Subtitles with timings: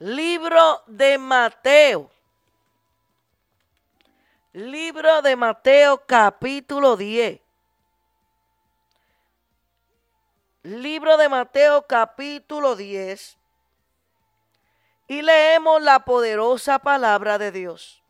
[0.00, 2.10] Libro de Mateo.
[4.54, 7.38] Libro de Mateo capítulo 10.
[10.62, 13.36] Libro de Mateo capítulo 10.
[15.08, 18.02] Y leemos la poderosa palabra de Dios.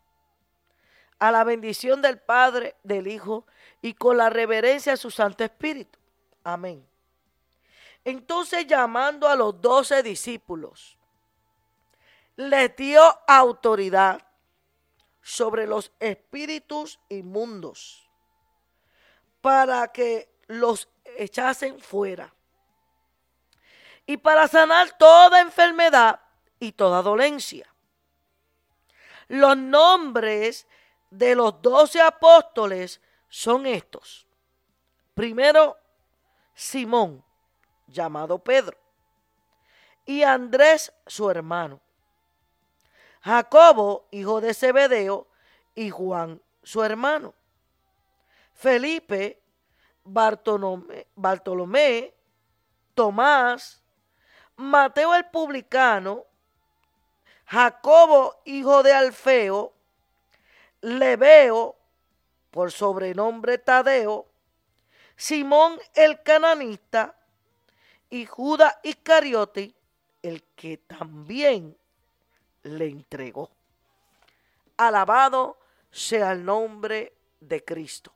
[1.19, 3.47] A la bendición del Padre, del Hijo
[3.83, 5.99] y con la reverencia de su Santo Espíritu.
[6.45, 6.87] Amén.
[8.05, 11.00] Entonces llamando a los doce discípulos,
[12.41, 14.27] les dio autoridad
[15.21, 18.09] sobre los espíritus inmundos
[19.43, 22.33] para que los echasen fuera
[24.07, 26.19] y para sanar toda enfermedad
[26.59, 27.67] y toda dolencia.
[29.29, 30.67] Los nombres
[31.11, 34.27] de los doce apóstoles son estos.
[35.13, 35.77] Primero,
[36.55, 37.23] Simón,
[37.87, 38.79] llamado Pedro,
[40.07, 41.83] y Andrés, su hermano.
[43.21, 45.27] Jacobo, hijo de Zebedeo,
[45.75, 47.35] y Juan, su hermano.
[48.55, 49.41] Felipe,
[50.05, 52.15] Bartolomé, Bartolomé,
[52.95, 53.83] Tomás,
[54.57, 56.27] Mateo el publicano,
[57.47, 59.73] Jacobo, hijo de Alfeo,
[60.83, 61.77] Leveo,
[62.51, 64.27] por sobrenombre Tadeo,
[65.17, 67.17] Simón el cananista
[68.09, 69.75] y Judas Iscariote,
[70.23, 71.77] el que también
[72.63, 73.51] le entregó.
[74.77, 75.59] Alabado
[75.91, 78.13] sea el nombre de Cristo.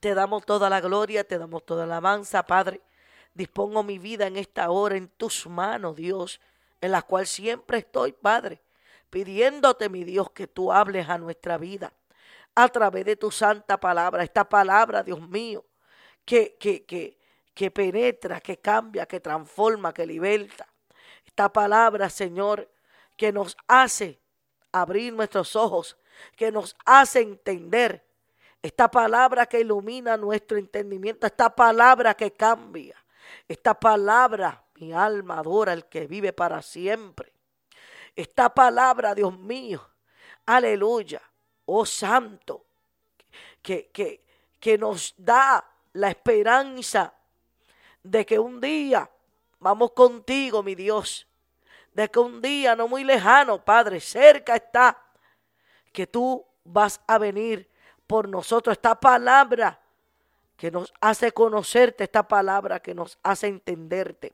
[0.00, 2.80] Te damos toda la gloria, te damos toda la alabanza, Padre.
[3.34, 6.40] Dispongo mi vida en esta hora en tus manos, Dios,
[6.80, 8.60] en la cual siempre estoy, Padre,
[9.10, 11.92] pidiéndote, mi Dios, que tú hables a nuestra vida
[12.54, 15.64] a través de tu santa palabra, esta palabra, Dios mío,
[16.24, 17.18] que, que, que,
[17.54, 20.66] que penetra, que cambia, que transforma, que liberta.
[21.24, 22.68] Esta palabra, Señor,
[23.16, 24.20] que nos hace
[24.72, 25.96] abrir nuestros ojos,
[26.36, 28.04] que nos hace entender.
[28.62, 32.96] Esta palabra que ilumina nuestro entendimiento, esta palabra que cambia,
[33.48, 37.32] esta palabra, mi alma adora al que vive para siempre.
[38.14, 39.84] Esta palabra, Dios mío,
[40.46, 41.20] aleluya,
[41.64, 42.66] oh santo,
[43.60, 44.24] que, que,
[44.60, 47.14] que nos da la esperanza
[48.02, 49.10] de que un día
[49.58, 51.26] vamos contigo, mi Dios
[51.94, 54.98] de que un día no muy lejano, Padre, cerca está,
[55.92, 57.68] que tú vas a venir
[58.06, 58.74] por nosotros.
[58.74, 59.78] Esta palabra
[60.56, 64.32] que nos hace conocerte, esta palabra que nos hace entenderte.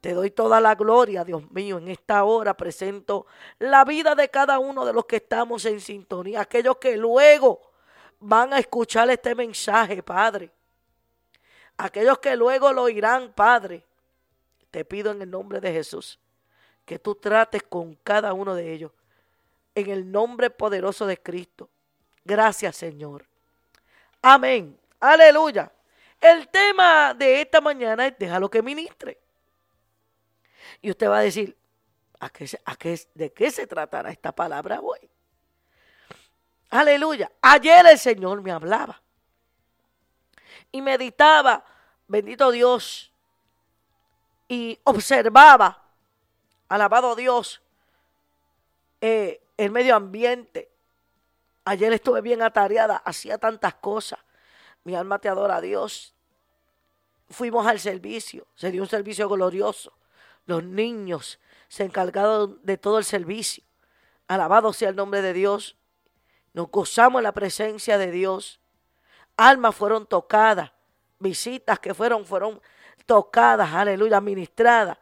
[0.00, 1.78] Te doy toda la gloria, Dios mío.
[1.78, 3.26] En esta hora presento
[3.58, 7.72] la vida de cada uno de los que estamos en sintonía, aquellos que luego
[8.20, 10.50] van a escuchar este mensaje, Padre.
[11.76, 13.84] Aquellos que luego lo oirán, Padre.
[14.70, 16.18] Te pido en el nombre de Jesús
[16.84, 18.92] que tú trates con cada uno de ellos.
[19.74, 21.68] En el nombre poderoso de Cristo.
[22.24, 23.26] Gracias, Señor.
[24.22, 24.78] Amén.
[25.00, 25.70] Aleluya.
[26.20, 29.18] El tema de esta mañana es déjalo que ministre.
[30.80, 31.56] Y usted va a decir,
[32.20, 34.98] ¿a qué, a qué, ¿de qué se tratará esta palabra hoy?
[36.70, 37.30] Aleluya.
[37.42, 39.00] Ayer el Señor me hablaba
[40.72, 41.64] y meditaba,
[42.08, 43.12] bendito Dios,
[44.48, 45.83] y observaba
[46.74, 47.62] Alabado Dios.
[49.00, 50.72] Eh, el medio ambiente.
[51.64, 54.18] Ayer estuve bien atareada, hacía tantas cosas.
[54.82, 56.16] Mi alma te adora a Dios.
[57.30, 59.92] Fuimos al servicio, se dio un servicio glorioso.
[60.46, 63.62] Los niños se encargaron de todo el servicio.
[64.26, 65.76] Alabado sea el nombre de Dios.
[66.54, 68.58] Nos gozamos en la presencia de Dios.
[69.36, 70.72] Almas fueron tocadas.
[71.20, 72.60] Visitas que fueron, fueron
[73.06, 74.98] tocadas, aleluya, ministradas.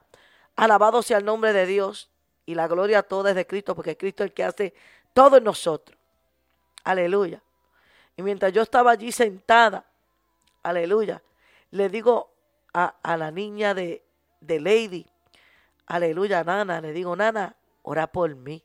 [0.63, 2.09] Alabado sea el nombre de Dios
[2.47, 4.73] y la gloria toda es de Cristo, porque Cristo es el que hace
[5.13, 5.99] todo en nosotros.
[6.85, 7.43] Aleluya.
[8.17, 9.85] Y mientras yo estaba allí sentada,
[10.63, 11.21] aleluya,
[11.73, 12.31] le digo
[12.73, 14.05] a, la niña de,
[14.41, 15.05] de Lady,
[15.87, 18.63] aleluya, Nana, le digo, Nana, ora por mí.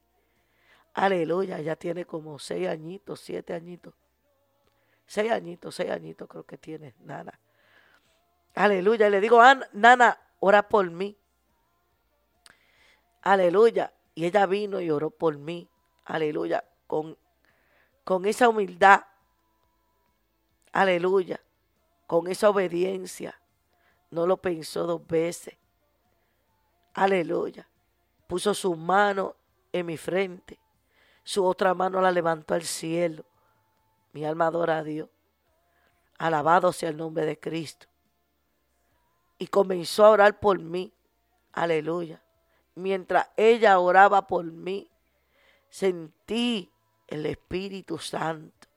[0.93, 3.95] Aleluya, ya tiene como seis añitos, siete añitos.
[5.07, 7.39] Seis añitos, seis añitos creo que tiene, Nana.
[8.53, 9.41] Aleluya, le digo,
[9.73, 11.17] Nana, ora por mí.
[13.27, 13.91] Aleluya.
[14.15, 15.69] Y ella vino y oró por mí.
[16.05, 16.63] Aleluya.
[16.87, 17.17] Con,
[18.05, 19.01] con esa humildad.
[20.71, 21.41] Aleluya.
[22.07, 23.37] Con esa obediencia.
[24.11, 25.57] No lo pensó dos veces.
[26.93, 27.67] Aleluya.
[28.27, 29.35] Puso su mano
[29.73, 30.57] en mi frente.
[31.21, 33.25] Su otra mano la levantó al cielo.
[34.13, 35.09] Mi alma adora a Dios.
[36.17, 37.87] Alabado sea el nombre de Cristo.
[39.37, 40.93] Y comenzó a orar por mí.
[41.51, 42.23] Aleluya
[42.77, 44.89] mientras ella oraba por mí,
[45.69, 46.71] sentí
[47.07, 48.67] el Espíritu Santo.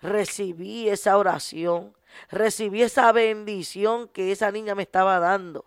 [0.00, 1.94] Recibí esa oración,
[2.30, 5.66] recibí esa bendición que esa niña me estaba dando.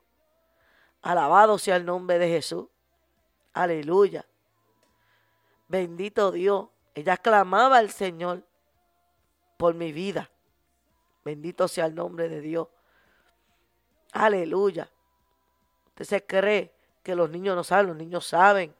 [1.01, 2.67] Alabado sea el nombre de Jesús.
[3.53, 4.25] Aleluya.
[5.67, 6.69] Bendito Dios.
[6.95, 8.43] Ella clamaba al Señor
[9.57, 10.29] por mi vida.
[11.25, 12.67] Bendito sea el nombre de Dios.
[14.11, 14.89] Aleluya.
[15.87, 18.73] Usted se cree que los niños no saben, los niños saben.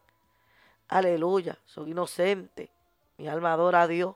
[0.88, 2.72] Aleluya, soy inocente.
[3.18, 4.16] Mi alma adora a Dios.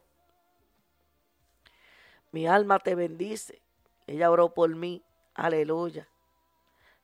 [2.31, 3.61] Mi alma te bendice.
[4.07, 5.03] Ella oró por mí.
[5.33, 6.07] Aleluya.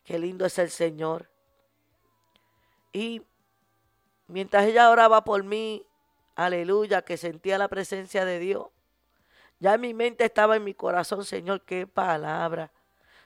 [0.04, 1.30] Qué lindo es el Señor.
[2.92, 3.22] Y
[4.28, 5.86] mientras ella oraba por mí,
[6.36, 8.68] aleluya, que sentía la presencia de Dios,
[9.60, 12.72] ya en mi mente estaba en mi corazón, Señor, qué palabra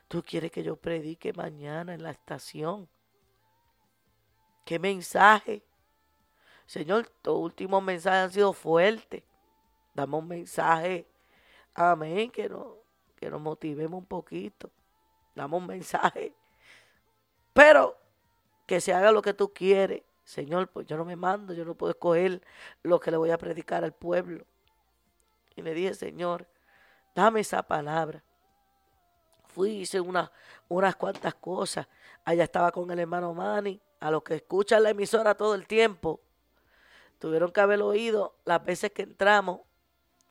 [0.07, 2.87] tú quieres que yo predique mañana en la estación.
[4.67, 5.63] ¿Qué mensaje?
[6.65, 9.23] Señor, tus últimos mensajes han sido fuertes.
[9.93, 11.07] Dame un mensaje,
[11.73, 12.73] amén, que nos,
[13.15, 14.69] que nos motivemos un poquito.
[15.33, 16.33] Dame un mensaje.
[17.53, 17.97] Pero
[18.65, 20.03] que se haga lo que tú quieres.
[20.25, 22.41] Señor, pues yo no me mando, yo no puedo escoger
[22.83, 24.43] lo que le voy a predicar al pueblo.
[25.55, 26.45] Y le dije, Señor,
[27.15, 28.21] dame esa palabra.
[29.47, 30.29] Fui, hice una,
[30.67, 31.87] unas cuantas cosas.
[32.25, 36.21] Allá estaba con el hermano Manny a los que escuchan la emisora todo el tiempo,
[37.19, 39.61] tuvieron que haber oído las veces que entramos.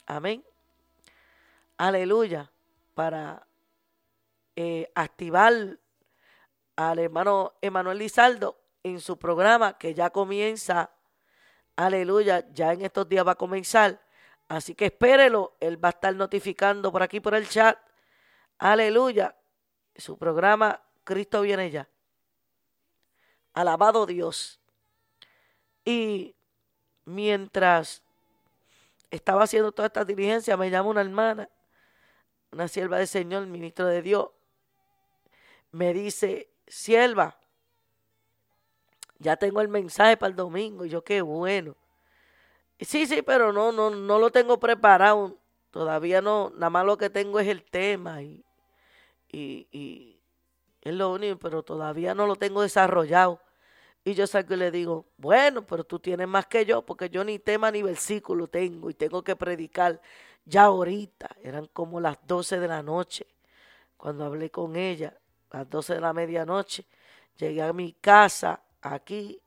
[0.06, 0.44] Amén.
[1.76, 2.50] Aleluya.
[2.94, 3.46] Para
[4.54, 5.78] eh, activar
[6.76, 10.90] al hermano Emanuel Lizaldo en su programa que ya comienza.
[11.74, 12.46] Aleluya.
[12.52, 14.00] Ya en estos días va a comenzar.
[14.48, 15.56] Así que espérelo.
[15.60, 17.78] Él va a estar notificando por aquí por el chat.
[18.58, 19.36] Aleluya.
[19.94, 21.88] Su programa Cristo viene ya.
[23.56, 24.61] Alabado Dios.
[25.82, 26.37] Y
[27.06, 28.03] mientras
[29.11, 31.49] estaba haciendo toda esta diligencia, me llama una hermana,
[32.53, 34.29] una sierva del Señor, ministro de Dios.
[35.73, 37.38] Me dice, sierva,
[39.19, 40.85] ya tengo el mensaje para el domingo.
[40.85, 41.76] Y yo, qué bueno.
[42.79, 45.38] Sí, sí, pero no, no, no lo tengo preparado.
[45.70, 48.44] Todavía no, nada más lo que tengo es el tema y,
[49.32, 50.20] y, y
[50.82, 53.45] es lo único, pero todavía no lo tengo desarrollado.
[54.06, 57.25] Y yo salgo y le digo, bueno, pero tú tienes más que yo, porque yo
[57.25, 60.00] ni tema ni versículo tengo y tengo que predicar
[60.44, 61.29] ya ahorita.
[61.43, 63.26] Eran como las 12 de la noche
[63.97, 65.12] cuando hablé con ella,
[65.50, 66.85] las 12 de la medianoche.
[67.37, 69.41] Llegué a mi casa aquí,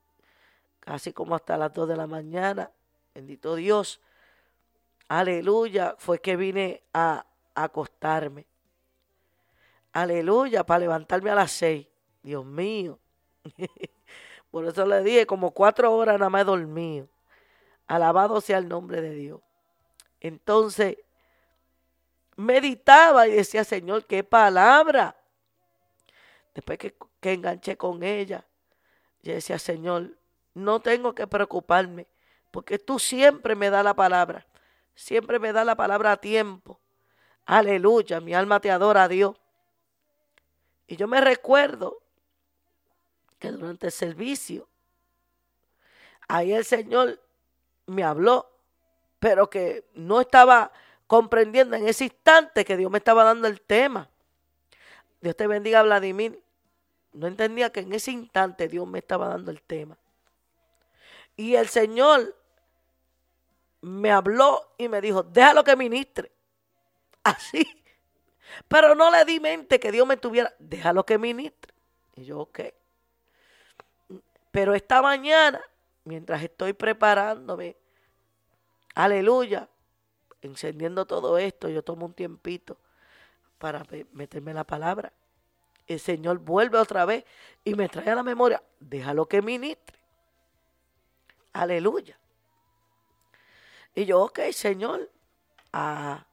[0.78, 2.70] casi como hasta las 2 de la mañana.
[3.14, 3.98] Bendito Dios.
[5.08, 5.94] Aleluya.
[5.96, 7.24] Fue que vine a,
[7.54, 8.44] a acostarme.
[9.94, 11.86] Aleluya, para levantarme a las 6.
[12.22, 12.98] Dios mío.
[14.50, 17.08] Por eso le dije, como cuatro horas nada más he dormido.
[17.86, 19.40] Alabado sea el nombre de Dios.
[20.20, 20.98] Entonces,
[22.36, 25.16] meditaba y decía, Señor, qué palabra.
[26.54, 28.44] Después que, que enganché con ella,
[29.22, 30.16] yo decía, Señor,
[30.54, 32.06] no tengo que preocuparme,
[32.50, 34.46] porque tú siempre me das la palabra.
[34.94, 36.80] Siempre me das la palabra a tiempo.
[37.46, 39.36] Aleluya, mi alma te adora a Dios.
[40.86, 42.02] Y yo me recuerdo
[43.40, 44.68] que durante el servicio,
[46.28, 47.20] ahí el Señor
[47.86, 48.48] me habló,
[49.18, 50.70] pero que no estaba
[51.08, 54.08] comprendiendo en ese instante que Dios me estaba dando el tema.
[55.20, 56.40] Dios te bendiga, Vladimir.
[57.12, 59.98] No entendía que en ese instante Dios me estaba dando el tema.
[61.36, 62.36] Y el Señor
[63.80, 66.30] me habló y me dijo, déjalo que ministre.
[67.24, 67.66] Así.
[68.68, 71.72] Pero no le di mente que Dios me tuviera, déjalo que ministre.
[72.14, 72.60] Y yo, ok.
[74.50, 75.60] Pero esta mañana,
[76.04, 77.76] mientras estoy preparándome,
[78.94, 79.68] aleluya,
[80.42, 82.76] encendiendo todo esto, yo tomo un tiempito
[83.58, 85.12] para meterme la palabra.
[85.86, 87.24] El Señor vuelve otra vez
[87.64, 89.98] y me trae a la memoria, déjalo que ministre.
[91.52, 92.18] Aleluya.
[93.94, 95.10] Y yo, ok, Señor,
[95.72, 96.24] ah,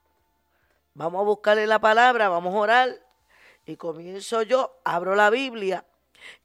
[0.93, 2.89] vamos a buscarle la palabra, vamos a orar.
[3.65, 5.83] Y comienzo yo, abro la Biblia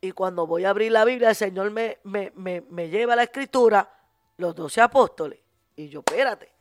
[0.00, 3.88] y cuando voy a abrir la Biblia, el Señor me, me, lleva a la escritura,
[4.36, 5.40] los doce apóstoles.
[5.76, 6.52] Y yo, espérate,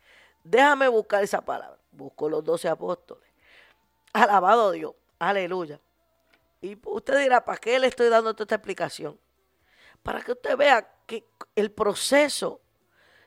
[0.43, 1.77] déjame buscar esa palabra.
[1.91, 3.29] Busco los doce apóstoles.
[4.13, 5.79] Alabado Dios, aleluya.
[6.61, 9.19] Y usted dirá, ¿para qué le estoy dando toda esta explicación?
[10.03, 11.25] Para que usted vea que
[11.55, 12.61] el proceso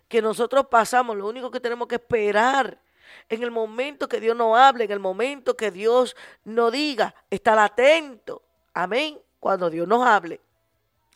[0.08, 2.80] que nosotros pasamos, lo único que tenemos que esperar
[3.28, 7.58] en el momento que Dios nos hable, en el momento que Dios nos diga, estar
[7.58, 8.42] atento.
[8.72, 10.40] Amén cuando Dios nos hable.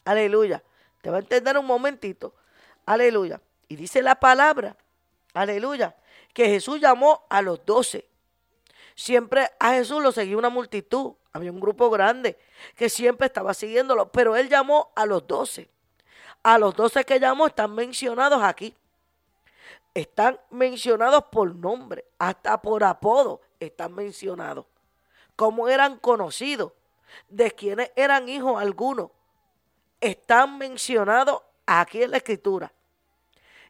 [0.05, 0.63] Aleluya.
[1.01, 2.35] Te va a entender un momentito.
[2.85, 3.41] Aleluya.
[3.69, 4.77] Y dice la palabra,
[5.33, 5.97] aleluya,
[6.35, 8.07] que Jesús llamó a los doce.
[8.95, 11.15] Siempre a Jesús lo seguía una multitud.
[11.33, 12.37] Había un grupo grande
[12.77, 14.13] que siempre estaba siguiéndolo.
[14.13, 15.71] Pero él llamó a los doce.
[16.43, 18.77] A los doce que llamó están mencionados aquí.
[19.95, 24.67] Están mencionados por nombre, hasta por apodo están mencionados.
[25.35, 26.73] Cómo eran conocidos,
[27.29, 29.11] de quienes eran hijos algunos.
[30.01, 32.73] Están mencionados aquí en la escritura.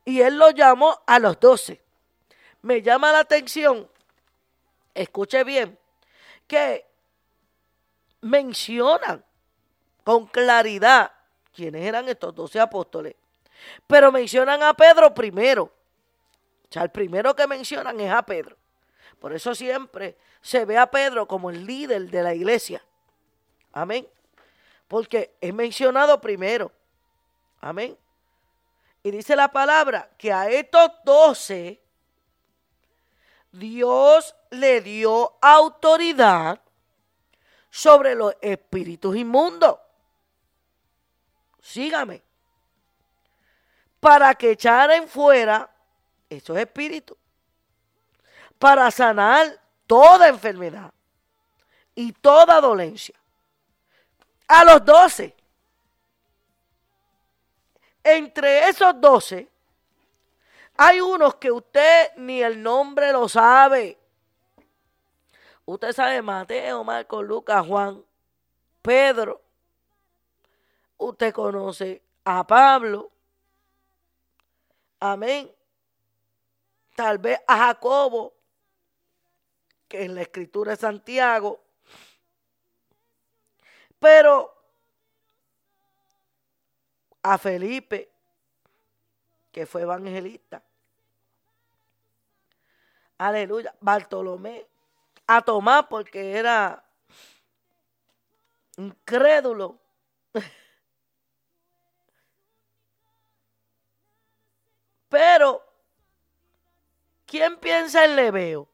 [0.04, 1.82] Y él lo llamó a los doce.
[2.62, 3.88] Me llama la atención,
[4.94, 5.78] escuche bien,
[6.46, 6.86] que
[8.20, 9.24] mencionan
[10.02, 11.12] con claridad
[11.54, 13.14] quiénes eran estos doce apóstoles.
[13.86, 15.64] Pero mencionan a Pedro primero.
[15.64, 18.56] O sea, el primero que mencionan es a Pedro.
[19.18, 22.82] Por eso siempre se ve a Pedro como el líder de la iglesia.
[23.72, 24.06] Amén.
[24.86, 26.72] Porque es mencionado primero.
[27.60, 27.96] Amén.
[29.02, 31.80] Y dice la palabra que a estos doce
[33.52, 36.60] Dios le dio autoridad
[37.70, 39.78] sobre los espíritus inmundos.
[41.60, 42.22] Sígame.
[44.00, 45.70] Para que echaren fuera
[46.28, 47.16] esos espíritus.
[48.58, 50.92] Para sanar toda enfermedad
[51.94, 53.18] y toda dolencia.
[54.48, 55.34] A los doce.
[58.02, 59.48] Entre esos doce,
[60.76, 63.98] hay unos que usted ni el nombre lo sabe.
[65.66, 68.02] Usted sabe Mateo, Marcos, Lucas, Juan,
[68.80, 69.42] Pedro.
[70.96, 73.10] Usted conoce a Pablo.
[75.00, 75.52] Amén.
[76.94, 78.32] Tal vez a Jacobo,
[79.88, 81.60] que en la escritura es Santiago.
[83.98, 84.54] Pero
[87.22, 88.10] a Felipe,
[89.52, 90.62] que fue evangelista.
[93.18, 93.74] Aleluya.
[93.80, 94.66] Bartolomé,
[95.26, 96.84] a Tomás porque era
[98.76, 99.78] incrédulo.
[105.08, 105.64] Pero,
[107.26, 108.68] ¿quién piensa en Leveo?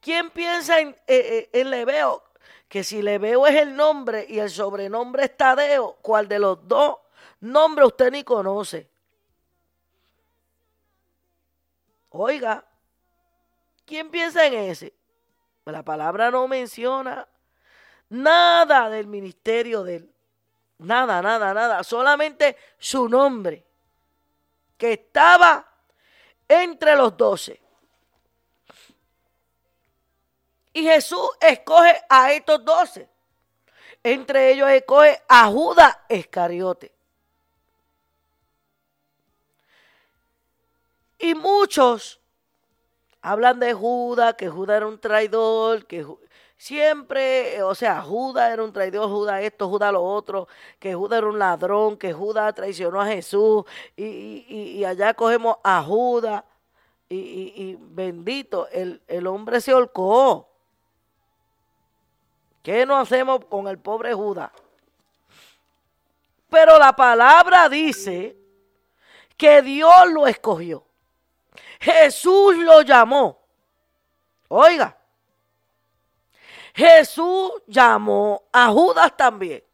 [0.00, 2.22] ¿Quién piensa en, eh, eh, Leveo?
[2.68, 6.98] Que si Leveo es el nombre y el sobrenombre es Tadeo, ¿cuál de los dos
[7.40, 8.90] nombres usted ni conoce?
[12.10, 12.64] Oiga,
[13.88, 14.92] ¿Quién piensa en ese?
[15.64, 17.26] Pues la palabra no menciona
[18.10, 20.14] nada del ministerio de él.
[20.76, 21.82] Nada, nada, nada.
[21.82, 23.64] Solamente su nombre,
[24.76, 25.66] que estaba
[26.46, 27.62] entre los doce.
[30.78, 33.08] Y Jesús escoge a estos doce.
[34.00, 36.92] Entre ellos escoge a Judas Escariote.
[41.18, 42.20] Y muchos
[43.20, 46.06] hablan de Judas, que Judas era un traidor, que
[46.56, 50.46] siempre, o sea, Judas era un traidor, Judas esto, Judas lo otro,
[50.78, 53.64] que Judas era un ladrón, que Judas traicionó a Jesús,
[53.96, 56.44] y, allá cogemos a Judas,
[57.08, 60.47] y, bendito, el, el hombre se holcó.
[62.68, 64.50] ¿Qué no hacemos con el pobre Judas?
[66.50, 68.36] Pero la palabra dice
[69.38, 70.84] que Dios lo escogió.
[71.80, 73.40] Jesús lo llamó.
[74.48, 74.98] Oiga,
[76.74, 79.64] Jesús llamó a Judas también.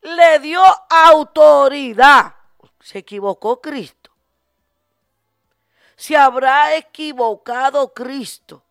[0.00, 2.34] Le dio autoridad.
[2.80, 4.10] Se equivocó Cristo.
[5.94, 8.63] Se habrá equivocado Cristo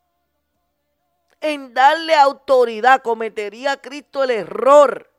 [1.44, 3.04] en darle autoridad.
[3.04, 5.12] Cometería Cristo el error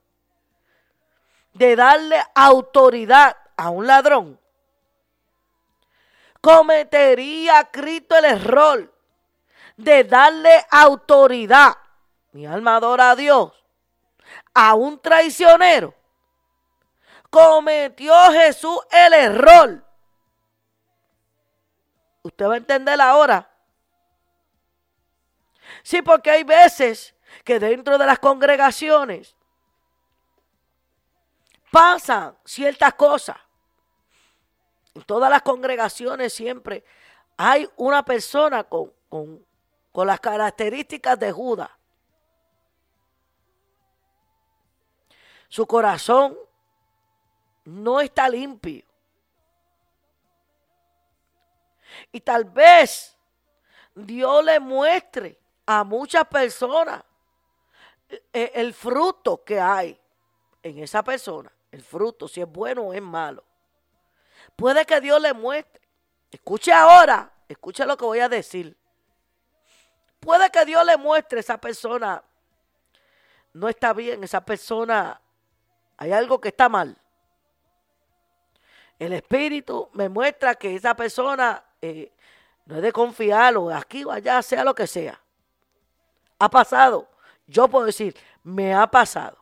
[1.53, 4.41] de darle autoridad a un ladrón
[6.45, 8.93] cometería Cristo el error
[9.79, 11.75] de darle autoridad,
[12.33, 13.51] mi alma adora a Dios,
[14.53, 15.95] a un traicionero.
[17.31, 19.85] Cometió Jesús el error.
[22.23, 23.51] Usted va a entender ahora.
[25.85, 27.15] Sí, porque hay veces
[27.45, 29.37] que dentro de las congregaciones
[31.71, 33.37] pasan ciertas cosas
[34.95, 36.85] en todas las congregaciones siempre
[37.37, 41.71] hay una persona con, con las características de Judas.
[45.49, 46.37] Su corazón
[47.65, 48.85] no está limpio.
[52.13, 53.17] Y tal vez
[53.95, 57.03] Dios le muestre a muchas personas
[58.33, 59.99] eh, el fruto que hay
[60.63, 63.45] en esa persona, el fruto, si es bueno o es malo.
[64.57, 65.83] Puede que Dios le muestre.
[66.31, 68.77] Escuche ahora, escuche lo que voy a decir.
[70.21, 72.23] Puede que Dios le muestre a esa persona,
[73.53, 75.21] no está bien, esa persona,
[75.97, 76.97] hay algo que está mal.
[78.99, 82.13] El Espíritu me muestra que esa persona eh,
[82.65, 85.21] no es de confiar o aquí o allá, sea lo que sea.
[86.45, 87.09] Ha pasado.
[87.47, 89.39] Yo puedo decir, me ha pasado.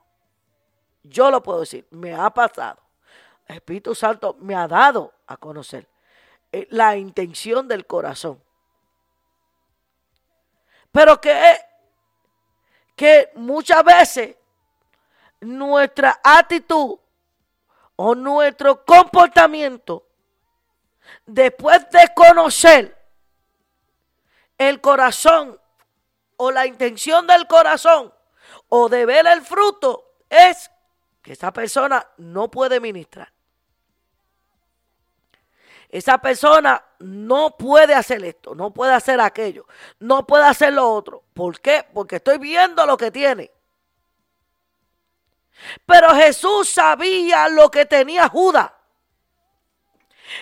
[1.02, 2.80] Yo lo puedo decir, me ha pasado.
[3.48, 5.88] Espíritu Santo me ha dado a conocer
[6.52, 8.40] eh, la intención del corazón.
[10.92, 11.58] Pero que,
[12.94, 14.36] que muchas veces
[15.40, 16.98] nuestra actitud
[17.96, 20.06] o nuestro comportamiento,
[21.26, 22.96] después de conocer
[24.56, 25.58] el corazón
[26.44, 28.12] o la intención del corazón
[28.68, 30.72] o de ver el fruto, es
[31.22, 33.32] que esa persona no puede ministrar.
[35.88, 39.66] Esa persona no puede hacer esto, no puede hacer aquello,
[40.00, 41.22] no puede hacer lo otro.
[41.32, 41.86] ¿Por qué?
[41.94, 43.52] Porque estoy viendo lo que tiene.
[45.86, 48.72] Pero Jesús sabía lo que tenía Judas.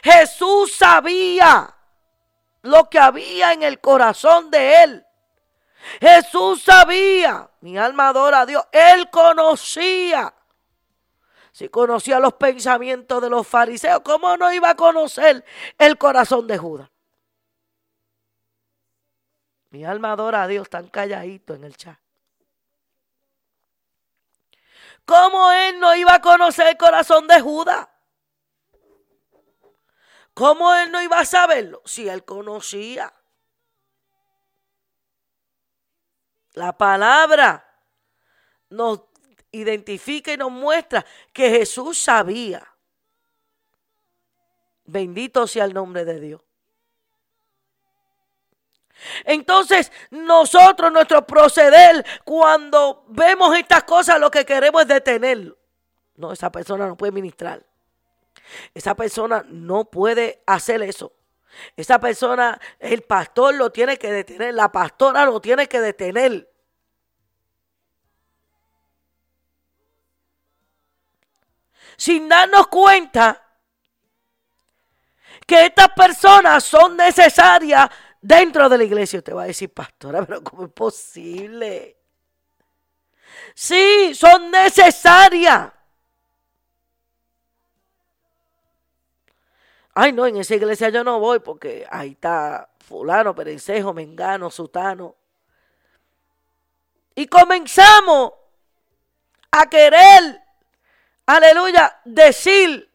[0.03, 1.77] Jesús sabía
[2.63, 5.07] lo que había en el corazón de él.
[6.01, 10.35] Jesús sabía, mi alma adora a Dios, él conocía
[11.53, 15.45] si conocía los pensamientos de los fariseos, ¿cómo no iba a conocer
[15.79, 16.89] el corazón de Judas?
[19.71, 21.99] Mi alma adora a Dios tan calladito en el chat.
[25.05, 27.89] ¿Cómo él no iba a conocer el corazón de Judas?
[30.35, 31.83] ¿Cómo él no iba a saberlo?
[31.85, 33.13] Si él conocía.
[36.55, 37.67] La palabra
[38.71, 39.03] nos
[39.53, 42.67] identifica y nos muestra que Jesús sabía.
[44.85, 46.41] Bendito sea el nombre de Dios.
[49.25, 55.57] Entonces, nosotros, nuestro proceder, cuando vemos estas cosas, lo que queremos es detenerlo.
[56.17, 57.65] No, esa persona no puede ministrar.
[58.75, 61.13] Esa persona no puede hacer eso.
[61.77, 66.51] Esa persona, el pastor lo tiene que detener, la pastora lo tiene que detener.
[72.01, 73.47] sin darnos cuenta
[75.47, 77.91] que estas personas son necesarias
[78.23, 79.19] dentro de la iglesia.
[79.19, 81.99] Usted va a decir, pastora, pero ¿cómo es posible?
[83.55, 85.71] Sí, son necesarias.
[90.03, 95.15] Ay, no, en esa iglesia yo no voy porque ahí está fulano, perencejo, mengano, sutano.
[97.15, 98.33] Y comenzamos
[99.51, 100.41] a querer
[101.27, 102.91] aleluya, decir,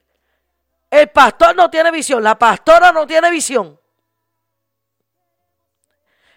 [0.90, 3.80] el pastor no tiene visión, la pastora no tiene visión.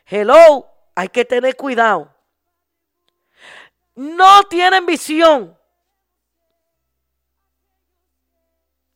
[0.05, 2.15] Hello, hay que tener cuidado.
[3.95, 5.58] No tienen visión.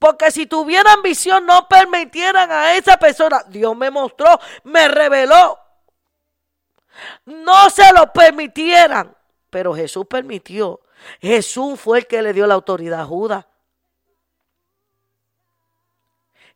[0.03, 3.45] Porque si tuvieran visión no permitieran a esa persona.
[3.47, 4.27] Dios me mostró,
[4.65, 5.57] me reveló.
[7.27, 9.17] No se lo permitieran.
[9.49, 10.81] Pero Jesús permitió
[11.21, 13.47] Jesús fue el que le dio la autoridad a Judas.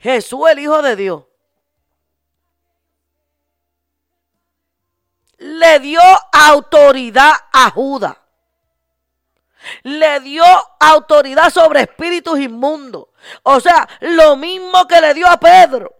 [0.01, 1.25] Jesús, el Hijo de Dios,
[5.39, 6.01] le dio
[6.33, 8.17] autoridad a Judas.
[9.83, 10.45] Le dio
[10.79, 13.07] autoridad sobre espíritus inmundos.
[13.43, 15.95] O sea, lo mismo que le dio a Pedro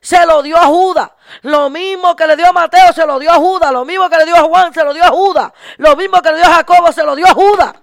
[0.00, 1.10] se lo dio a Judas.
[1.42, 3.72] Lo mismo que le dio a Mateo se lo dio a Judas.
[3.72, 5.52] Lo mismo que le dio a Juan se lo dio a Judas.
[5.78, 7.74] Lo mismo que le dio a Jacobo se lo dio a Judas.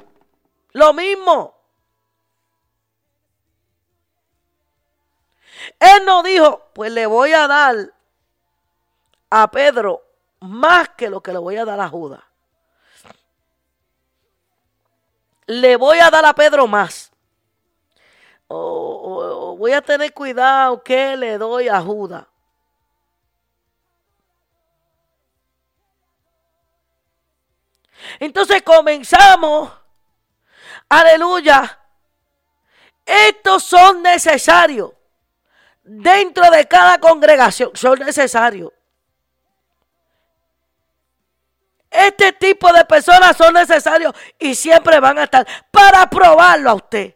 [0.74, 1.56] Lo mismo.
[5.80, 7.76] Él no dijo, pues le voy a dar
[9.32, 10.04] a Pedro
[10.42, 12.22] más que lo que le voy a dar a Judas.
[15.52, 17.12] Le voy a dar a Pedro más
[18.48, 22.26] o, voy a tener cuidado que le doy a Judas.
[28.18, 29.72] Entonces comenzamos,
[30.88, 31.80] aleluya,
[33.06, 34.92] estos son necesarios
[35.84, 38.72] dentro de cada congregación, son necesarios.
[41.92, 47.16] Este tipo de personas son necesarios y siempre van a estar para probarlo a usted.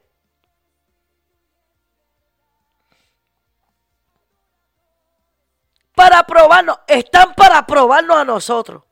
[5.96, 8.84] para probarnos, están para probarnos a nosotros.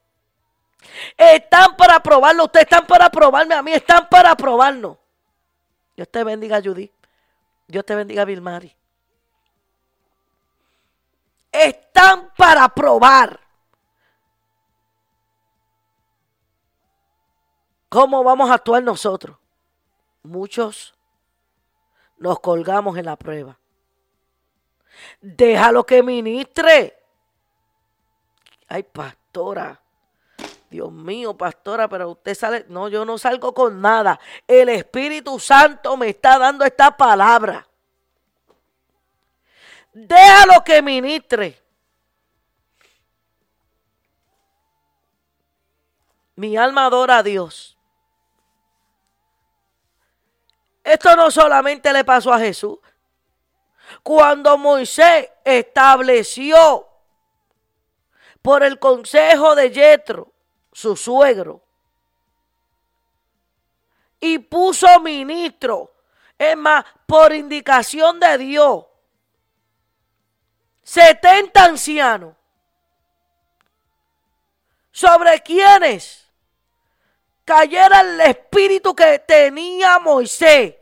[1.18, 4.98] Están para probarlo, ustedes están para probarme a mí, están para probarnos.
[5.96, 6.92] Dios te bendiga, Judy.
[7.68, 8.76] Dios te bendiga, Vilmari.
[11.52, 13.40] Están para probar.
[17.94, 19.38] ¿Cómo vamos a actuar nosotros?
[20.24, 20.96] Muchos
[22.18, 23.60] nos colgamos en la prueba.
[25.22, 26.98] Déjalo que ministre.
[28.68, 29.80] Ay, pastora.
[30.72, 32.66] Dios mío, pastora, pero usted sale.
[32.68, 34.20] No, yo no salgo con nada.
[34.48, 37.68] El Espíritu Santo me está dando esta palabra.
[39.94, 41.62] Déjalo que ministre.
[46.36, 47.73] Mi alma adora a Dios.
[50.84, 52.78] Esto no solamente le pasó a Jesús.
[54.02, 56.88] Cuando Moisés estableció
[58.42, 60.34] por el consejo de Yetro,
[60.72, 61.62] su suegro,
[64.20, 65.94] y puso ministro,
[66.38, 68.86] es más, por indicación de Dios,
[70.84, 72.36] 70 ancianos,
[74.92, 76.23] sobre quienes
[77.46, 80.76] cayera el espíritu que tenía Moisés.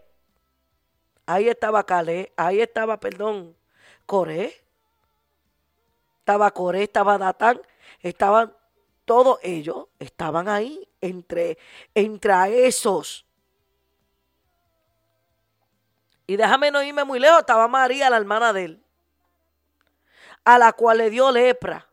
[1.26, 3.56] Ahí estaba Calé, ahí estaba, perdón,
[4.06, 4.54] Coré.
[6.20, 7.62] Estaba Coré, estaba Datán,
[8.02, 8.54] estaban
[9.06, 11.58] todos ellos, estaban ahí entre,
[11.96, 13.26] entre esos.
[16.28, 18.84] Y déjame no irme muy lejos, estaba María, la hermana de él,
[20.46, 21.91] a la cual le dio lepra.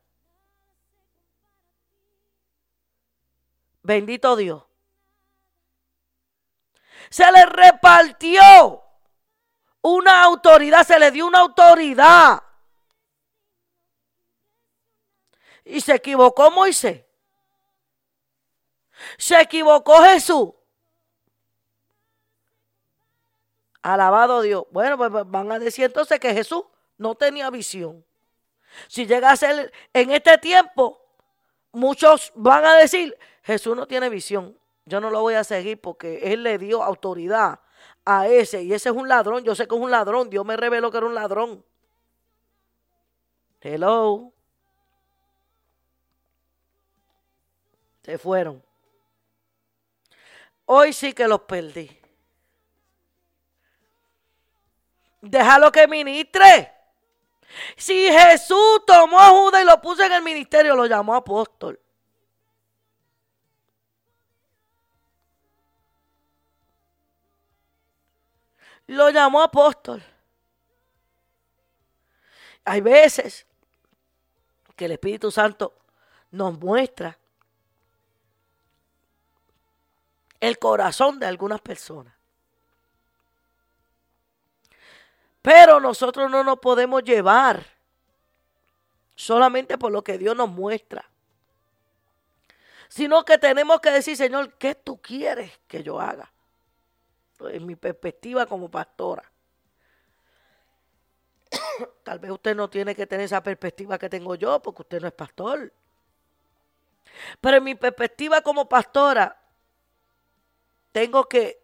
[3.89, 4.63] Bendito Dios.
[7.09, 8.83] Se le repartió
[9.81, 12.43] una autoridad, se le dio una autoridad.
[15.65, 17.03] Y se equivocó Moisés.
[19.17, 20.51] Se equivocó Jesús.
[23.81, 24.65] Alabado Dios.
[24.71, 26.63] Bueno, pues, van a decir entonces que Jesús
[26.99, 28.05] no tenía visión.
[28.87, 31.03] Si llega a ser en este tiempo,
[31.73, 33.17] muchos van a decir,
[33.49, 34.55] Jesús no tiene visión.
[34.85, 37.61] Yo no lo voy a seguir porque Él le dio autoridad
[38.05, 38.63] a ese.
[38.63, 39.43] Y ese es un ladrón.
[39.43, 40.29] Yo sé que es un ladrón.
[40.29, 41.65] Dios me reveló que era un ladrón.
[43.63, 44.35] Hello.
[48.03, 48.63] Se fueron.
[50.67, 51.99] Hoy sí que los perdí.
[55.23, 56.71] Déjalo que ministre.
[57.79, 61.81] Si Jesús tomó a Judas y lo puso en el ministerio, lo llamó apóstol.
[68.89, 70.03] Lo llamó apóstol.
[72.65, 73.47] Hay veces
[74.75, 75.75] que el Espíritu Santo
[76.31, 77.19] nos muestra
[80.41, 82.15] el corazón de algunas personas.
[85.43, 87.65] Pero nosotros no nos podemos llevar
[89.15, 91.11] solamente por lo que Dios nos muestra.
[92.89, 96.33] Sino que tenemos que decir, Señor, ¿qué tú quieres que yo haga?
[97.41, 99.31] En mi perspectiva como pastora.
[102.03, 105.07] Tal vez usted no tiene que tener esa perspectiva que tengo yo porque usted no
[105.07, 105.73] es pastor.
[107.41, 109.41] Pero en mi perspectiva como pastora,
[110.93, 111.61] tengo que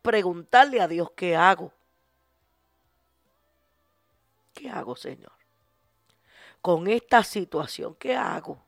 [0.00, 1.72] preguntarle a Dios qué hago.
[4.54, 5.32] ¿Qué hago, Señor?
[6.60, 8.58] Con esta situación, ¿qué hago?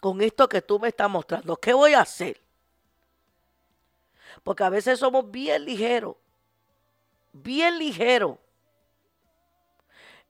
[0.00, 2.43] Con esto que tú me estás mostrando, ¿qué voy a hacer?
[4.44, 6.16] Porque a veces somos bien ligeros,
[7.32, 8.36] bien ligeros.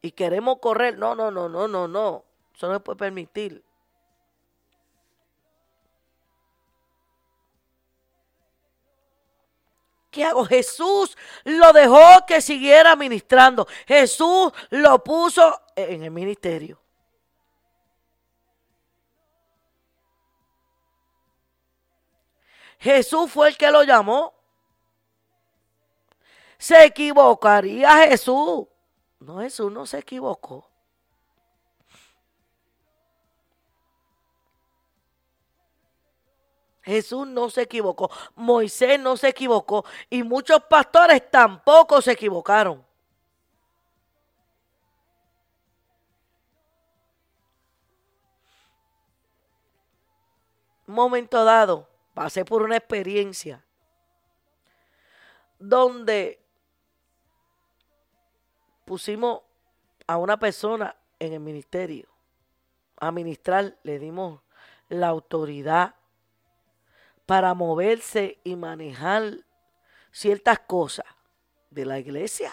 [0.00, 0.98] Y queremos correr.
[0.98, 2.24] No, no, no, no, no, no.
[2.55, 3.64] Eso no se puede permitir.
[10.11, 10.44] ¿Qué hago?
[10.44, 13.66] Jesús lo dejó que siguiera ministrando.
[13.85, 16.84] Jesús lo puso en el ministerio.
[22.85, 24.35] Jesús fue el que lo llamó.
[26.59, 28.66] ¿Se equivocaría Jesús?
[29.20, 30.68] No, Jesús no se equivocó.
[36.83, 42.85] Jesús no se equivocó, Moisés no se equivocó y muchos pastores tampoco se equivocaron.
[50.87, 53.64] Momento dado, pasé por una experiencia
[55.59, 56.40] donde
[58.85, 59.42] pusimos
[60.07, 62.09] a una persona en el ministerio.
[62.96, 64.40] a ministrar, le dimos
[64.88, 65.96] la autoridad
[67.27, 69.44] para moverse y manejar
[70.11, 71.05] ciertas cosas
[71.70, 72.53] de la iglesia.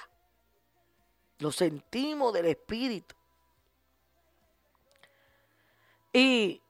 [1.38, 3.16] Lo sentimos del Espíritu.
[6.12, 6.62] Y,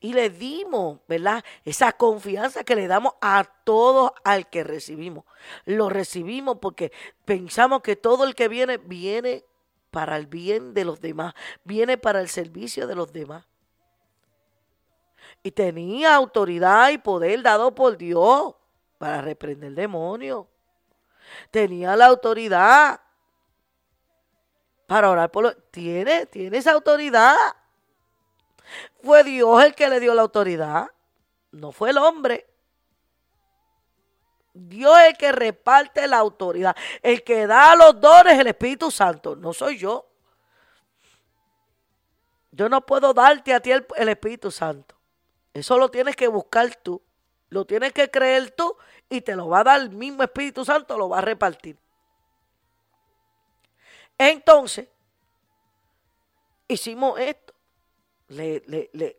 [0.00, 1.44] y le dimos, ¿verdad?
[1.64, 5.24] Esa confianza que le damos a todos al que recibimos.
[5.64, 6.92] Lo recibimos porque
[7.24, 9.44] pensamos que todo el que viene, viene
[9.90, 11.34] para el bien de los demás,
[11.64, 13.44] viene para el servicio de los demás.
[15.42, 18.54] Y tenía autoridad y poder dado por Dios
[18.98, 20.48] para reprender el demonio.
[21.50, 23.00] Tenía la autoridad
[24.86, 25.56] para orar por los...
[25.70, 27.36] Tiene, tiene esa autoridad.
[29.02, 30.88] Fue Dios el que le dio la autoridad,
[31.52, 32.46] no fue el hombre.
[34.52, 36.76] Dios es el que reparte la autoridad.
[37.02, 40.06] El que da los dones el Espíritu Santo, no soy yo.
[42.50, 44.96] Yo no puedo darte a ti el, el Espíritu Santo.
[45.54, 47.00] Eso lo tienes que buscar tú.
[47.50, 48.76] Lo tienes que creer tú
[49.08, 51.78] y te lo va a dar el mismo Espíritu Santo, lo va a repartir.
[54.18, 54.88] Entonces,
[56.66, 57.47] hicimos esto.
[58.28, 59.16] Le, le, le,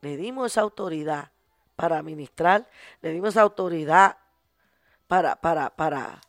[0.00, 1.30] le, dimos esa autoridad
[1.76, 2.68] para ministrar,
[3.00, 4.18] le dimos esa autoridad
[5.06, 6.20] para, para, para,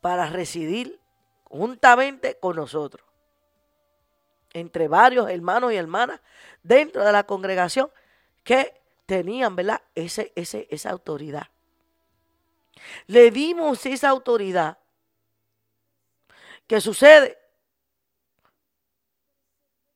[0.00, 1.00] para residir
[1.44, 3.06] juntamente con nosotros.
[4.52, 6.20] Entre varios hermanos y hermanas
[6.62, 7.90] dentro de la congregación
[8.42, 9.80] que tenían, ¿verdad?
[9.94, 11.48] Ese, ese, esa autoridad.
[13.06, 14.78] Le dimos esa autoridad.
[16.66, 17.38] ¿Qué sucede?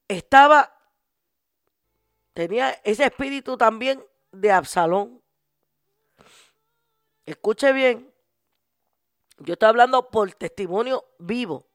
[0.09, 0.76] Estaba,
[2.37, 5.23] tenía ese espíritu también de Absalón.
[7.25, 8.13] Escuche bien,
[9.39, 11.67] yo estoy hablando por testimonio vivo.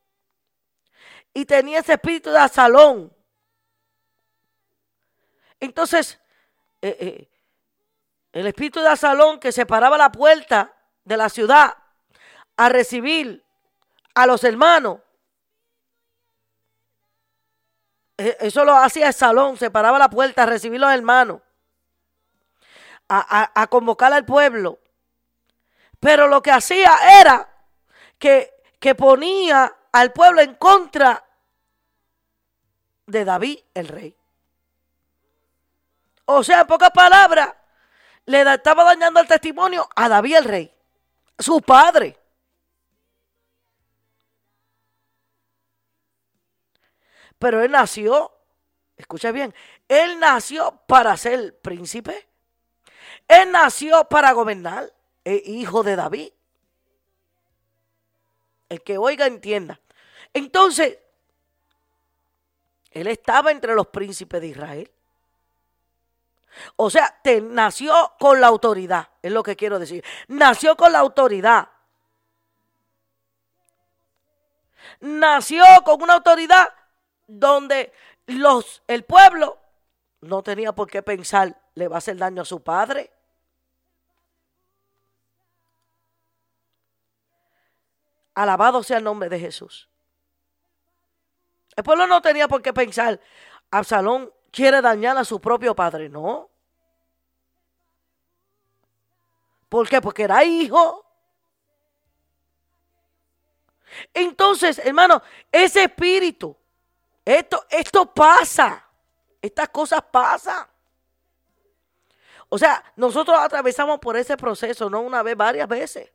[1.34, 3.12] Y tenía ese espíritu de Absalón.
[5.60, 6.20] Entonces,
[6.84, 7.30] eh, eh,
[8.32, 11.76] el espíritu de Asalón que separaba la puerta de la ciudad
[12.56, 13.44] a recibir
[14.14, 15.00] a los hermanos.
[18.18, 21.42] Eso lo hacía el salón, separaba la puerta a recibir los hermanos,
[23.10, 24.80] a, a convocar al pueblo.
[26.00, 27.48] Pero lo que hacía era
[28.18, 31.24] que, que ponía al pueblo en contra
[33.06, 34.16] de David, el rey.
[36.26, 37.54] O sea, en pocas palabras,
[38.26, 40.74] le estaba dañando el testimonio a David el rey,
[41.38, 42.18] su padre.
[47.42, 48.32] Pero él nació,
[48.96, 49.52] escucha bien,
[49.88, 52.30] él nació para ser príncipe.
[53.28, 54.94] Él nació para gobernar,
[55.26, 56.32] hijo de David.
[58.70, 59.82] El que oiga entienda.
[60.36, 61.00] Entonces,
[62.92, 64.92] él estaba entre los príncipes de Israel.
[66.76, 70.06] O sea, te nació con la autoridad, es lo que quiero decir.
[70.28, 71.70] Nació con la autoridad.
[75.00, 76.68] Nació con una autoridad
[77.40, 77.94] donde
[78.28, 79.58] los, el pueblo
[80.22, 83.12] no tenía por qué pensar, le va a hacer daño a su padre.
[88.34, 89.90] Alabado sea el nombre de Jesús.
[91.76, 93.20] El pueblo no tenía por qué pensar,
[93.72, 96.50] Absalón quiere dañar a su propio padre, no.
[99.70, 100.02] ¿Por qué?
[100.02, 101.06] Porque era hijo.
[104.14, 106.56] Entonces, hermano, ese espíritu,
[107.26, 108.86] esto, esto pasa.
[109.42, 110.68] Estas cosas pasan.
[112.50, 116.12] O sea, nosotros atravesamos por ese proceso, no una vez, varias veces.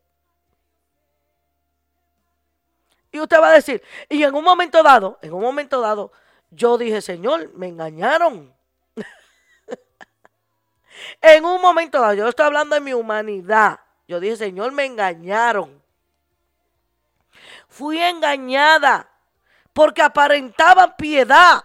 [3.10, 6.12] Y usted va a decir, y en un momento dado, en un momento dado,
[6.50, 8.54] yo dije, Señor, me engañaron.
[11.22, 13.80] en un momento dado, yo estoy hablando de mi humanidad.
[14.06, 15.82] Yo dije, Señor, me engañaron.
[17.68, 19.10] Fui engañada
[19.76, 21.62] porque aparentaban piedad,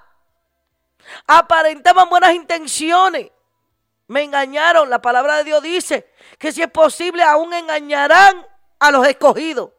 [1.25, 3.31] aparentaban buenas intenciones.
[4.07, 4.89] Me engañaron.
[4.89, 8.45] La palabra de Dios dice que si es posible aún engañarán
[8.79, 9.71] a los escogidos.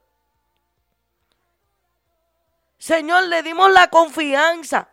[2.79, 4.89] Señor, le dimos la confianza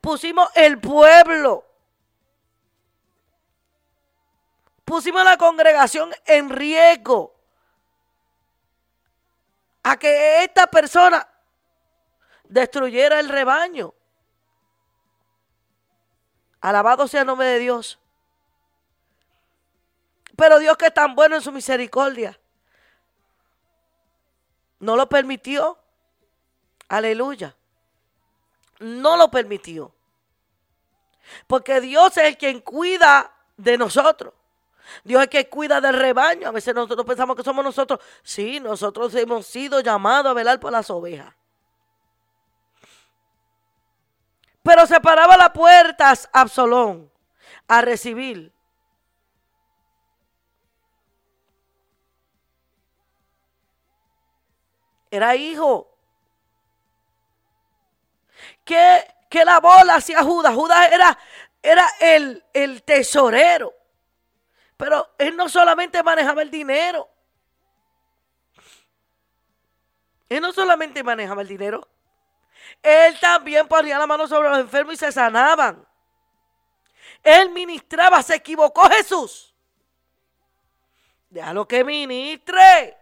[0.00, 1.66] pusimos el pueblo.
[4.86, 7.34] Pusimos la congregación en riesgo
[9.82, 11.28] a que esta persona
[12.48, 13.94] destruyera el rebaño.
[16.60, 17.98] Alabado sea el nombre de Dios.
[20.36, 22.38] Pero Dios que es tan bueno en su misericordia,
[24.80, 25.78] no lo permitió.
[26.88, 27.54] Aleluya
[28.80, 29.92] no lo permitió.
[31.46, 34.34] Porque Dios es el quien cuida de nosotros.
[35.04, 36.48] Dios es el que cuida del rebaño.
[36.48, 38.00] A veces nosotros pensamos que somos nosotros.
[38.22, 41.34] Sí, nosotros hemos sido llamados a velar por las ovejas.
[44.68, 47.10] Pero se paraba las puertas Absalón
[47.68, 48.52] a recibir.
[55.10, 55.90] Era hijo.
[58.62, 60.54] ¿Qué, qué bola hacía Judas?
[60.54, 61.18] Judas era,
[61.62, 63.72] era el, el tesorero.
[64.76, 67.08] Pero él no solamente manejaba el dinero.
[70.28, 71.88] Él no solamente manejaba el dinero.
[72.82, 75.86] Él también ponía la mano sobre los enfermos y se sanaban.
[77.22, 79.54] Él ministraba, se equivocó Jesús.
[81.28, 82.96] Déjalo que ministre.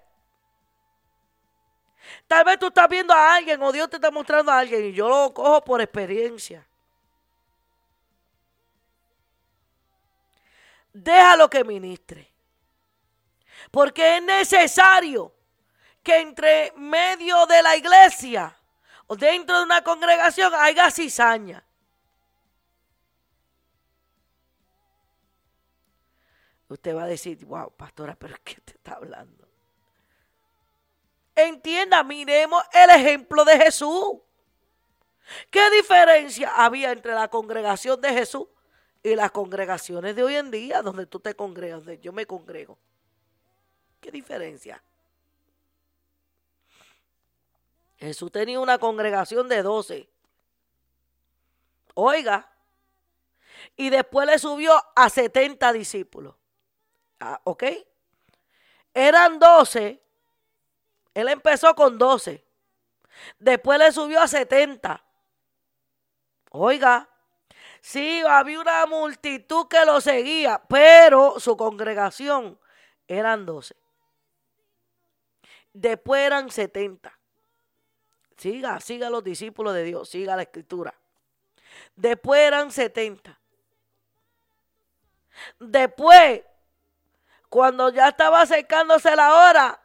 [2.27, 4.93] Tal vez tú estás viendo a alguien o Dios te está mostrando a alguien y
[4.93, 6.67] yo lo cojo por experiencia.
[10.93, 12.33] Déjalo que ministre.
[13.71, 15.33] Porque es necesario
[16.03, 18.56] que entre medio de la iglesia
[19.09, 21.65] dentro de una congregación haya cizaña.
[26.69, 29.47] Usted va a decir, wow, pastora, pero ¿qué te está hablando?
[31.35, 34.21] Entienda, miremos el ejemplo de Jesús.
[35.51, 38.47] ¿Qué diferencia había entre la congregación de Jesús
[39.03, 42.79] y las congregaciones de hoy en día, donde tú te congregas, donde yo me congrego?
[44.01, 44.83] ¿Qué diferencia?
[48.07, 50.09] Jesús tenía una congregación de doce.
[51.95, 52.53] Oiga.
[53.77, 56.35] Y después le subió a 70 discípulos.
[57.19, 57.65] Ah, ¿Ok?
[58.95, 60.01] Eran doce.
[61.15, 62.45] Él empezó con doce.
[63.39, 65.03] Después le subió a 70.
[66.51, 67.09] Oiga.
[67.81, 72.59] Sí, había una multitud que lo seguía, pero su congregación
[73.09, 73.77] eran doce.
[75.73, 77.16] Después eran 70.
[78.37, 80.95] Siga, siga los discípulos de Dios, siga la escritura.
[81.95, 83.39] Después eran 70.
[85.59, 86.43] Después,
[87.49, 89.81] cuando ya estaba acercándose la hora,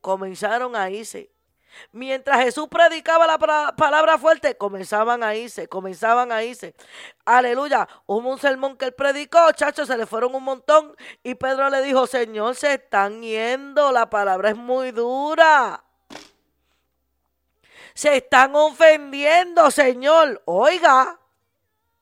[0.00, 1.30] comenzaron a irse.
[1.92, 6.74] Mientras Jesús predicaba la palabra fuerte, comenzaban a irse, comenzaban a irse.
[7.24, 7.86] Aleluya.
[8.06, 10.94] Hubo un sermón que él predicó, chachos, se le fueron un montón.
[11.22, 15.85] Y Pedro le dijo, Señor, se están yendo, la palabra es muy dura.
[17.96, 20.42] Se están ofendiendo, Señor.
[20.44, 21.18] Oiga,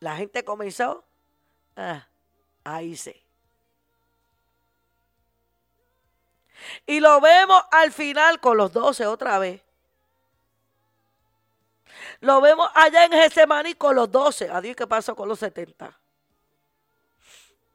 [0.00, 1.04] la gente comenzó
[1.76, 2.08] ah,
[2.64, 3.22] a irse.
[6.84, 9.62] Y lo vemos al final con los doce otra vez.
[12.18, 14.50] Lo vemos allá en Getsemaní con los doce.
[14.50, 15.96] Adiós, ¿qué pasó con los setenta?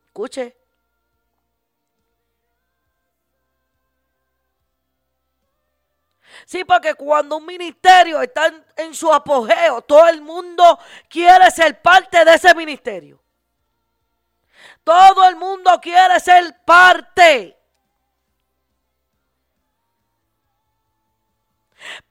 [0.08, 0.59] Escuche.
[6.46, 12.24] Sí, porque cuando un ministerio está en, su apogeo, todo el mundo quiere ser parte
[12.26, 13.22] de ese ministerio.
[14.84, 17.56] Todo el mundo quiere ser parte.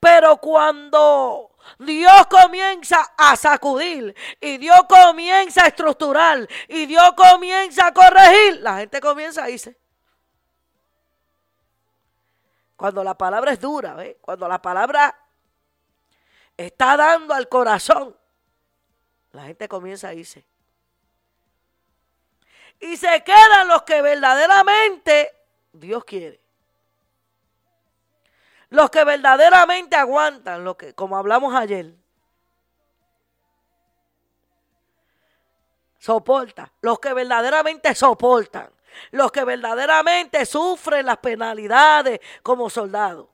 [0.01, 7.93] Pero cuando Dios comienza a sacudir y Dios comienza a estructurar y Dios comienza a
[7.93, 9.77] corregir, la gente comienza a irse.
[12.79, 15.13] Cuando la palabra es dura, cuando la palabra
[16.57, 18.17] está dando al corazón,
[19.33, 20.47] la gente comienza a irse.
[22.79, 25.35] Y se quedan los que verdaderamente
[25.73, 26.41] Dios quiere.
[28.69, 31.93] Los que verdaderamente aguantan, lo que, como hablamos ayer.
[35.99, 36.73] Soporta.
[36.81, 38.71] Los que verdaderamente soportan
[39.11, 43.29] los que verdaderamente sufren las penalidades como soldados.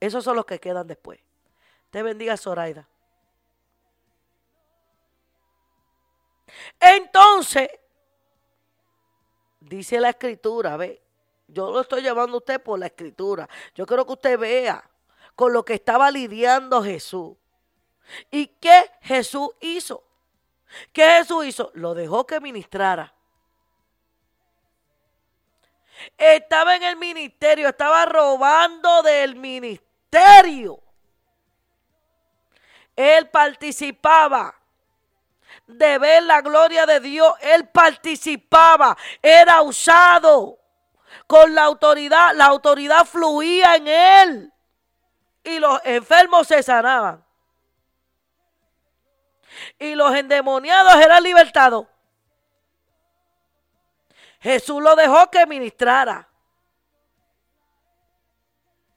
[0.00, 1.20] Esos son los que quedan después.
[1.90, 2.88] Te bendiga, Zoraida.
[6.80, 7.68] Entonces,
[9.60, 11.02] dice la escritura, ve,
[11.46, 13.48] yo lo estoy llevando a usted por la escritura.
[13.74, 14.88] Yo quiero que usted vea
[15.34, 17.36] con lo que estaba lidiando Jesús.
[18.30, 20.02] ¿Y qué Jesús hizo?
[20.92, 21.70] ¿Qué Jesús hizo?
[21.74, 23.14] Lo dejó que ministrara.
[26.16, 30.80] Estaba en el ministerio, estaba robando del ministerio.
[32.96, 34.54] Él participaba
[35.66, 37.32] de ver la gloria de Dios.
[37.40, 40.58] Él participaba, era usado
[41.26, 42.34] con la autoridad.
[42.34, 44.52] La autoridad fluía en él.
[45.44, 47.24] Y los enfermos se sanaban.
[49.78, 51.86] y los endemoniados eran libertados.
[54.40, 56.28] Jesús lo dejó que ministrara.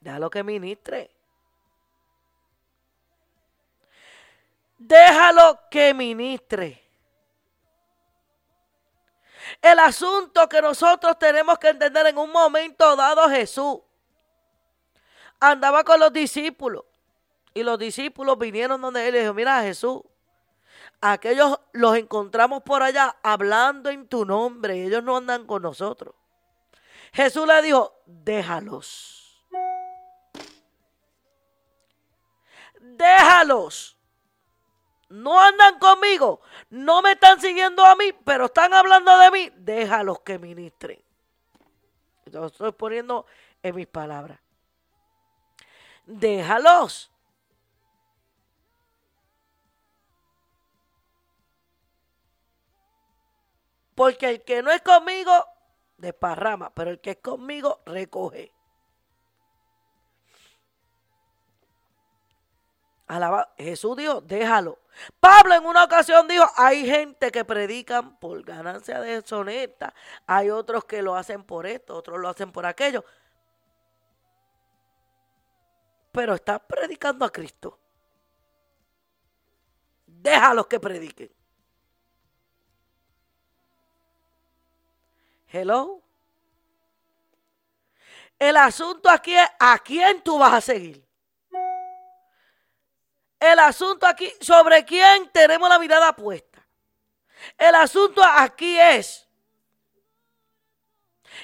[0.00, 1.10] Déjalo que ministre.
[4.78, 6.82] Déjalo que ministre.
[9.60, 13.80] El asunto que nosotros tenemos que entender en un momento dado Jesús
[15.38, 16.84] andaba con los discípulos
[17.54, 20.00] y los discípulos vinieron donde él y dijo, mira Jesús,
[21.02, 26.14] aquellos los encontramos por allá hablando en tu nombre ellos no andan con nosotros.
[27.12, 29.44] Jesús le dijo, déjalos.
[32.80, 33.98] Déjalos.
[35.10, 36.40] No andan conmigo,
[36.70, 39.50] no me están siguiendo a mí, pero están hablando de mí.
[39.56, 41.02] Déjalos que ministren.
[42.26, 43.26] Lo estoy poniendo
[43.62, 44.40] en mis palabras.
[46.06, 47.11] Déjalos.
[54.02, 55.32] Porque el que no es conmigo,
[55.96, 58.52] desparrama, pero el que es conmigo, recoge.
[63.06, 63.54] Alaba.
[63.56, 64.80] Jesús dijo, déjalo.
[65.20, 69.94] Pablo en una ocasión dijo, hay gente que predican por ganancia deshonesta,
[70.26, 73.04] hay otros que lo hacen por esto, otros lo hacen por aquello.
[76.10, 77.78] Pero estás predicando a Cristo.
[80.08, 81.41] Déjalos que prediquen.
[85.52, 86.02] Hello.
[88.38, 91.06] El asunto aquí es a quién tú vas a seguir.
[93.38, 96.66] El asunto aquí, sobre quién tenemos la mirada puesta.
[97.58, 99.28] El asunto aquí es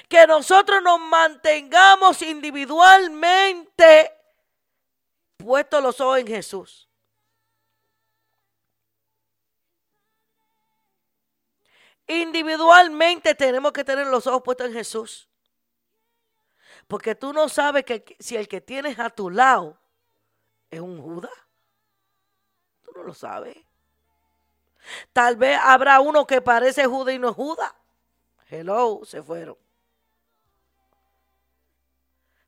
[0.07, 4.11] que nosotros nos mantengamos individualmente
[5.37, 6.88] puestos los ojos en Jesús.
[12.09, 15.29] Individualmente tenemos que tener los ojos puestos en Jesús.
[16.87, 19.77] Porque tú no sabes que si el que tienes a tu lado
[20.71, 21.31] es un Judas.
[22.83, 23.55] Tú no lo sabes.
[25.13, 27.71] Tal vez habrá uno que parece Judas y no es Judas.
[28.49, 29.55] Hello, se fueron.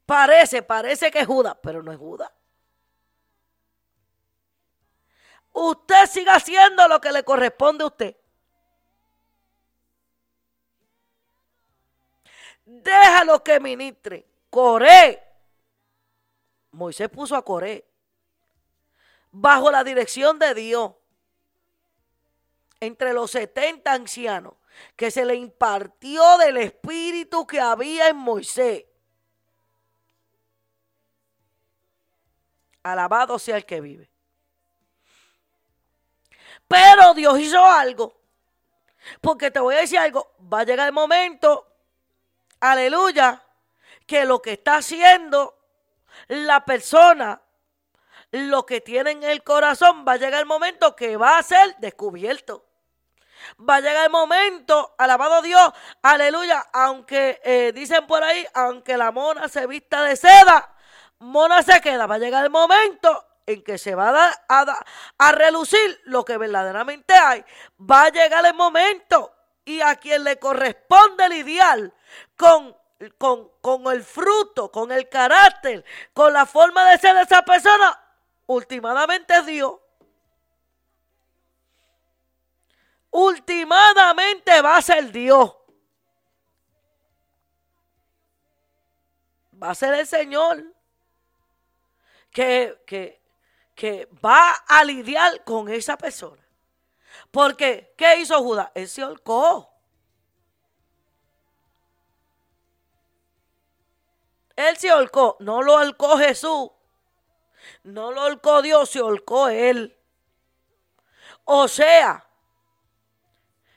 [0.08, 2.32] Parece, parece que es Judas, pero no es Judas.
[5.54, 8.18] Usted siga haciendo lo que le corresponde a usted.
[12.72, 14.26] Déjalo que ministre.
[14.50, 15.22] Coré.
[16.72, 17.86] Moisés puso a Coré.
[19.30, 20.94] Bajo la dirección de Dios.
[22.80, 24.54] Entre los 70 ancianos.
[24.96, 28.86] Que se le impartió del espíritu que había en Moisés.
[32.84, 34.10] Alabado sea el que vive.
[36.70, 38.18] Pero Dios hizo algo.
[39.20, 40.36] Porque te voy a decir algo.
[40.42, 41.71] Va a llegar el momento
[42.62, 43.44] aleluya,
[44.06, 45.58] que lo que está haciendo
[46.28, 47.42] la persona,
[48.32, 51.76] lo que tiene en el corazón, va a llegar el momento que va a ser
[51.78, 52.66] descubierto.
[53.68, 55.72] Va a llegar el momento, alabado Dios,
[56.04, 60.76] aleluya, aunque eh, dicen por ahí, aunque la mona se vista de seda,
[61.20, 62.06] mona se queda.
[62.06, 64.86] Va a llegar el momento en que se va a,
[65.18, 67.44] a relucir lo que verdaderamente hay.
[67.80, 69.34] Va a llegar el momento
[69.72, 71.94] y a quien le corresponde lidiar
[72.36, 72.76] con,
[73.18, 78.00] con, con el fruto, con el carácter, con la forma de ser de esa persona,
[78.48, 79.76] últimamente es Dios.
[83.12, 85.56] Últimamente va a ser Dios.
[89.62, 90.64] Va a ser el Señor
[92.32, 93.22] que, que,
[93.76, 96.41] que va a lidiar con esa persona.
[97.32, 98.70] Porque, ¿qué hizo Judas?
[98.76, 99.70] Él se holcó.
[104.56, 105.38] Él se holcó.
[105.40, 106.72] No lo holcó Jesús.
[107.84, 109.98] No lo holcó Dios, se holcó él.
[111.46, 112.28] O sea,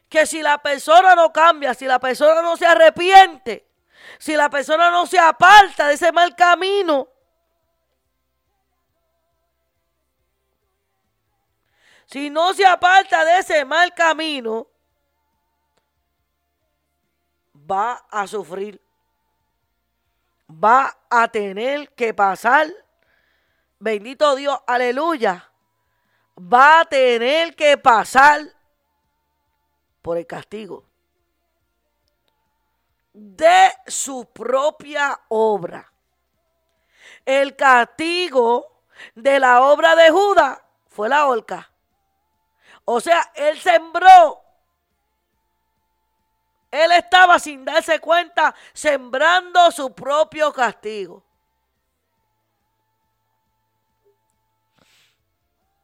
[0.09, 3.68] que si la persona no cambia, si la persona no se arrepiente,
[4.18, 7.09] si la persona no se aparta de ese mal camino,
[12.07, 14.66] si no se aparta de ese mal camino,
[17.55, 18.84] va a sufrir
[20.48, 22.68] va a tener que pasar,
[23.78, 25.50] bendito Dios, aleluya,
[26.38, 28.40] va a tener que pasar
[30.02, 30.84] por el castigo
[33.12, 35.90] de su propia obra.
[37.24, 38.82] El castigo
[39.14, 41.70] de la obra de Judas fue la horca.
[42.85, 44.43] O sea, él sembró.
[46.70, 51.22] Él estaba sin darse cuenta sembrando su propio castigo.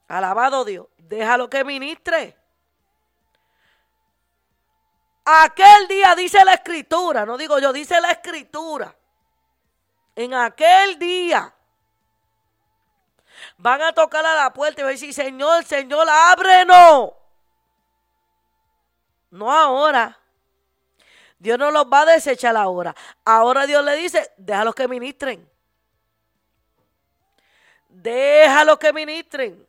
[0.08, 0.88] Alabado Dios.
[0.98, 2.36] Déjalo que ministre.
[5.24, 8.92] Aquel día dice la escritura, no digo yo, dice la escritura.
[10.16, 11.54] En aquel día
[13.60, 17.12] van a tocar a la puerta y van a decir, Señor, Señor, ábrenos.
[19.30, 20.18] No ahora.
[21.38, 22.94] Dios no los va a desechar ahora.
[23.24, 25.48] Ahora Dios le dice, déjalos que ministren.
[27.88, 29.66] Déjalos que ministren.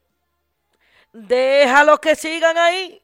[1.12, 3.02] Déjalos que sigan ahí.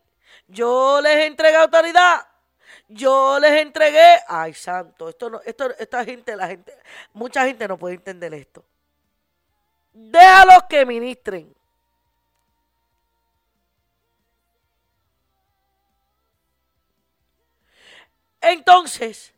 [0.47, 2.27] Yo les entregué autoridad.
[2.87, 4.19] Yo les entregué.
[4.27, 5.09] Ay, santo.
[5.09, 6.73] Esto no, esto, esta gente, la gente,
[7.13, 8.63] mucha gente no puede entender esto.
[9.99, 11.55] Déjalos que ministren.
[18.39, 19.33] Entonces,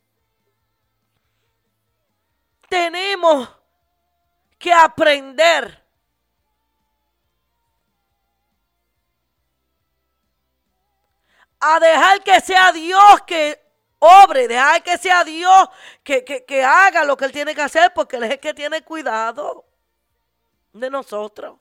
[2.68, 3.50] tenemos
[4.58, 5.82] que aprender
[11.62, 13.62] a dejar que sea Dios que
[14.00, 15.70] obre, dejar que sea Dios
[16.04, 18.84] que, que, haga lo que Él tiene que hacer, porque Él es el que tiene
[18.84, 19.69] cuidado
[20.80, 21.58] de nosotros.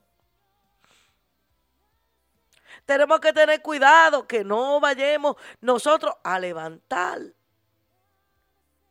[2.85, 7.21] Tenemos que tener cuidado que no vayamos nosotros a levantar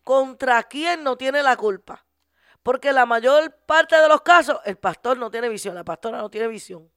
[0.04, 2.04] contra quien no tiene la culpa.
[2.62, 6.30] Porque la mayor parte de los casos el pastor no tiene visión, la pastora no
[6.30, 6.90] tiene visión.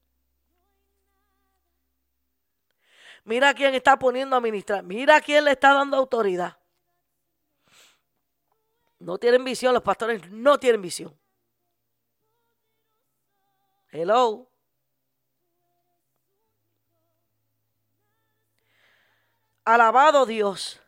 [3.24, 4.84] Mira quién está poniendo a ministrar.
[4.84, 6.58] Mira quién le está dando autoridad.
[9.00, 11.21] No tienen visión, los pastores no tienen visión.
[13.92, 14.50] Hello.
[19.66, 20.80] Alabado Dios.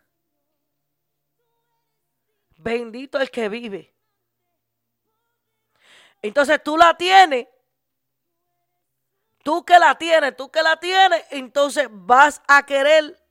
[2.57, 3.93] Bendito el que vive.
[6.21, 7.47] Entonces tú la tienes
[9.43, 13.21] Tú que la tienes, tú que la tienes, entonces vas a querer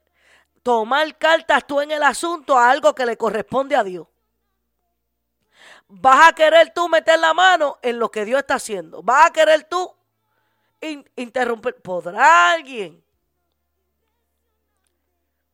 [0.62, 4.06] tomar cartas tú en el asunto a algo que le corresponde a Dios.
[5.94, 9.02] Vas a querer tú meter la mano en lo que Dios está haciendo.
[9.02, 9.94] Vas a querer tú
[11.16, 11.74] interrumpir.
[11.82, 13.04] ¿Podrá alguien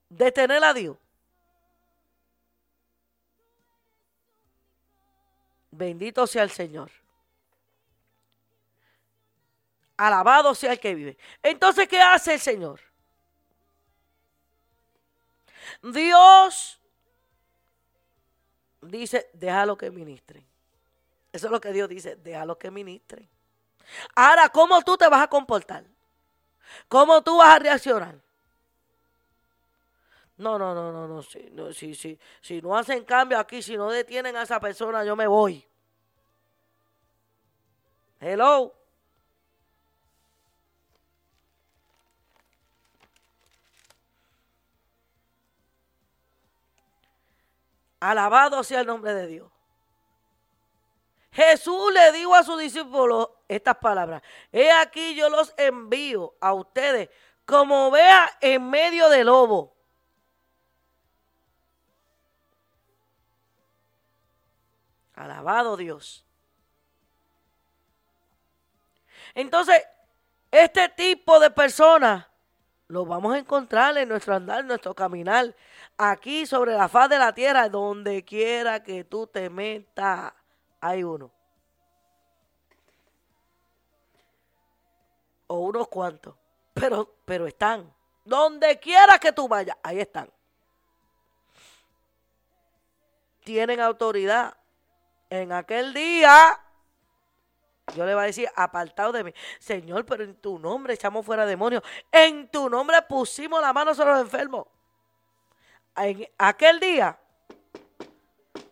[0.08, 0.96] detener a Dios?
[5.72, 6.92] Bendito sea el Señor.
[9.96, 11.18] Alabado sea el que vive.
[11.42, 12.80] Entonces, ¿qué hace el Señor?
[15.82, 16.77] Dios
[18.90, 20.44] dice, déjalo que ministren.
[21.32, 23.28] Eso es lo que Dios dice, déjalo que ministren.
[24.14, 25.84] Ahora, ¿cómo tú te vas a comportar?
[26.88, 28.16] ¿Cómo tú vas a reaccionar?
[30.36, 33.76] No, no, no, no, no, si, no, si, si, si no hacen cambio aquí, si
[33.76, 35.66] no detienen a esa persona, yo me voy.
[38.20, 38.77] Hello.
[48.00, 49.50] Alabado sea el nombre de Dios.
[51.32, 54.22] Jesús le dijo a sus discípulos estas palabras.
[54.50, 57.08] He aquí yo los envío a ustedes
[57.44, 59.74] como vea en medio del lobo.
[65.14, 66.24] Alabado Dios.
[69.34, 69.82] Entonces,
[70.50, 72.26] este tipo de personas
[72.88, 75.54] lo vamos a encontrar en nuestro andar, en nuestro caminar,
[75.98, 80.32] aquí sobre la faz de la tierra, donde quiera que tú te metas,
[80.80, 81.30] hay uno.
[85.48, 86.34] O unos cuantos.
[86.72, 87.92] Pero, pero están.
[88.24, 90.30] Donde quiera que tú vayas, ahí están.
[93.44, 94.56] Tienen autoridad.
[95.30, 96.58] En aquel día
[97.94, 99.34] yo le voy a decir, apartado de mí.
[99.58, 101.82] Señor, pero en tu nombre echamos fuera demonios.
[102.12, 104.66] En tu nombre pusimos la mano sobre los enfermos.
[106.00, 107.18] En aquel día,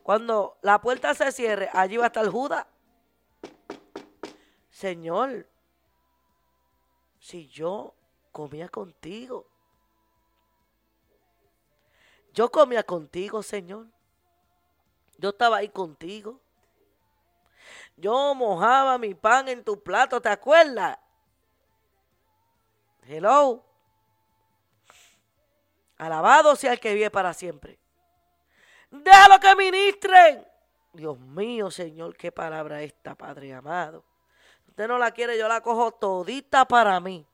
[0.05, 2.66] cuando la puerta se cierre, allí va a estar Judas.
[4.70, 5.49] Señor,
[7.18, 7.95] si yo
[8.31, 9.47] comía contigo,
[12.33, 13.87] yo comía contigo, Señor.
[15.18, 16.41] Yo estaba ahí contigo.
[17.97, 20.99] Yo mojaba mi pan en tu plato, ¿te acuerdas?
[23.09, 23.64] Hello.
[25.99, 27.79] Alabado sea el que vive para siempre.
[28.91, 30.47] Déjalo que ministren.
[30.93, 34.05] Dios mío, Señor, qué palabra esta, Padre amado.
[34.69, 37.27] Usted no la quiere, yo la cojo todita para mí.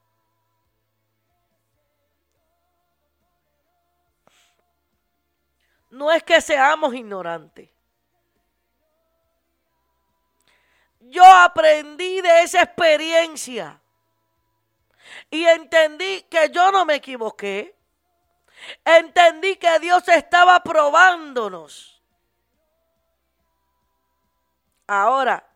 [5.91, 7.69] No es que seamos ignorantes.
[11.01, 13.81] Yo aprendí de esa experiencia
[15.31, 17.75] y entendí que yo no me equivoqué.
[18.85, 22.03] Entendí que Dios estaba probándonos.
[24.87, 25.49] Ahora,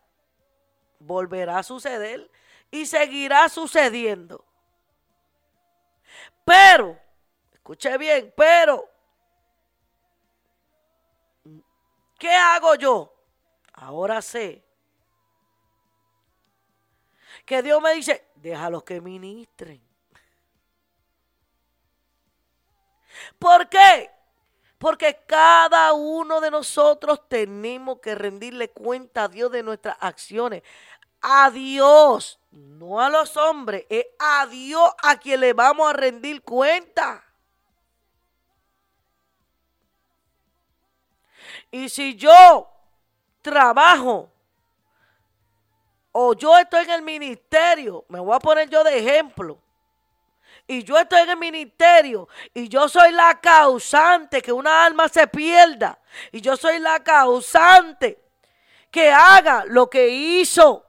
[0.99, 2.29] volverá a suceder
[2.71, 4.43] y seguirá sucediendo.
[6.43, 6.97] Pero,
[7.53, 8.89] escuche bien, pero,
[12.17, 13.13] ¿qué hago yo?
[13.73, 14.63] Ahora sé
[17.45, 19.86] que Dios me dice, déjalos que ministren.
[23.39, 24.11] ¿Por qué?
[24.77, 30.63] Porque cada uno de nosotros tenemos que rendirle cuenta a Dios de nuestras acciones.
[31.21, 36.43] A Dios, no a los hombres, es a Dios a quien le vamos a rendir
[36.43, 37.23] cuenta.
[41.71, 42.69] Y si yo
[43.41, 44.31] trabajo
[46.11, 49.59] o yo estoy en el ministerio, me voy a poner yo de ejemplo,
[50.67, 55.27] y yo estoy en el ministerio y yo soy la causante que una alma se
[55.27, 55.99] pierda,
[56.31, 58.23] y yo soy la causante
[58.91, 60.83] que haga lo que hizo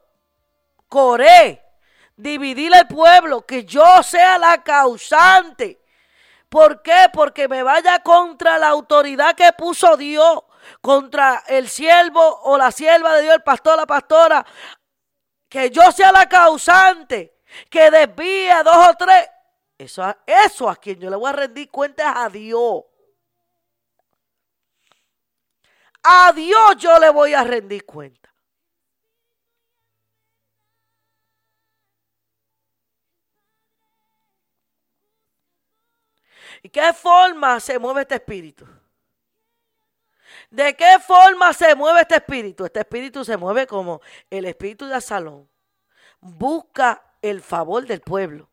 [0.88, 1.62] Coré,
[2.16, 5.82] dividir el pueblo, que yo sea la causante.
[6.48, 7.08] ¿Por qué?
[7.12, 10.44] Porque me vaya contra la autoridad que puso Dios,
[10.80, 14.44] contra el siervo o la sierva de Dios, el pastor, la pastora,
[15.48, 17.36] que yo sea la causante,
[17.68, 19.28] que desvíe a dos o tres.
[19.78, 22.82] Eso, eso a quien yo le voy a rendir cuentas a Dios.
[26.02, 28.28] A Dios yo le voy a rendir cuenta.
[36.62, 38.66] ¿Y qué forma se mueve este espíritu?
[40.50, 42.64] ¿De qué forma se mueve este espíritu?
[42.64, 44.00] Este espíritu se mueve como
[44.30, 45.48] el espíritu de Salón.
[46.20, 48.47] Busca el favor del pueblo.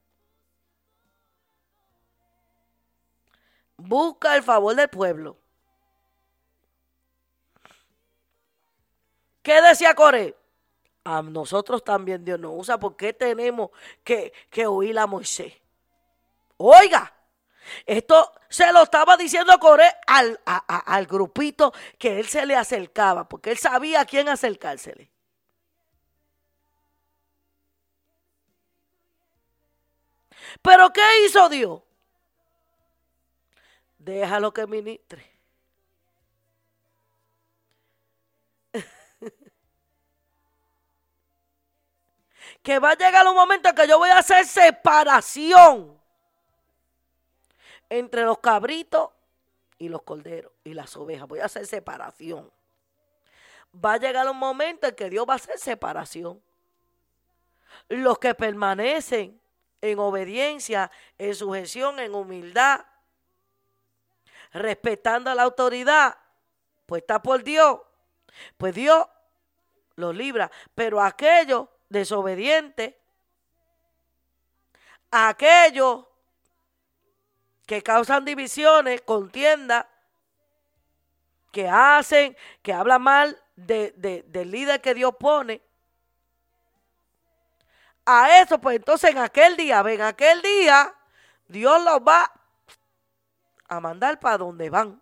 [3.77, 5.37] Busca el favor del pueblo.
[9.41, 10.35] ¿Qué decía Coré?
[11.03, 13.69] A nosotros también Dios nos usa porque tenemos
[14.03, 15.53] que, que oír a Moisés.
[16.57, 17.13] Oiga,
[17.85, 23.51] esto se lo estaba diciendo Coré al, al grupito que él se le acercaba, porque
[23.51, 25.11] él sabía a quién acercársele.
[30.61, 31.84] Pero ¿qué hizo Dios?
[34.05, 35.25] Déjalo que ministre.
[42.61, 45.99] que va a llegar un momento en que yo voy a hacer separación
[47.89, 49.09] entre los cabritos
[49.79, 51.27] y los corderos y las ovejas.
[51.27, 52.51] Voy a hacer separación.
[53.83, 56.39] Va a llegar un momento en que Dios va a hacer separación.
[57.89, 59.41] Los que permanecen
[59.81, 62.85] en obediencia, en sujeción, en humildad,
[64.55, 66.17] respetando a la autoridad,
[66.85, 67.79] pues está por Dios.
[68.57, 69.05] Pues Dios
[69.95, 70.49] los libra.
[70.73, 72.95] Pero aquellos desobedientes,
[75.11, 76.05] aquellos
[77.65, 79.89] que causan divisiones, contienda,
[81.51, 85.61] que hacen, que hablan mal de, del líder que Dios pone.
[88.05, 90.93] A eso, pues entonces en aquel día, ven, aquel día,
[91.47, 92.31] Dios los va
[93.67, 95.01] a mandar para donde van.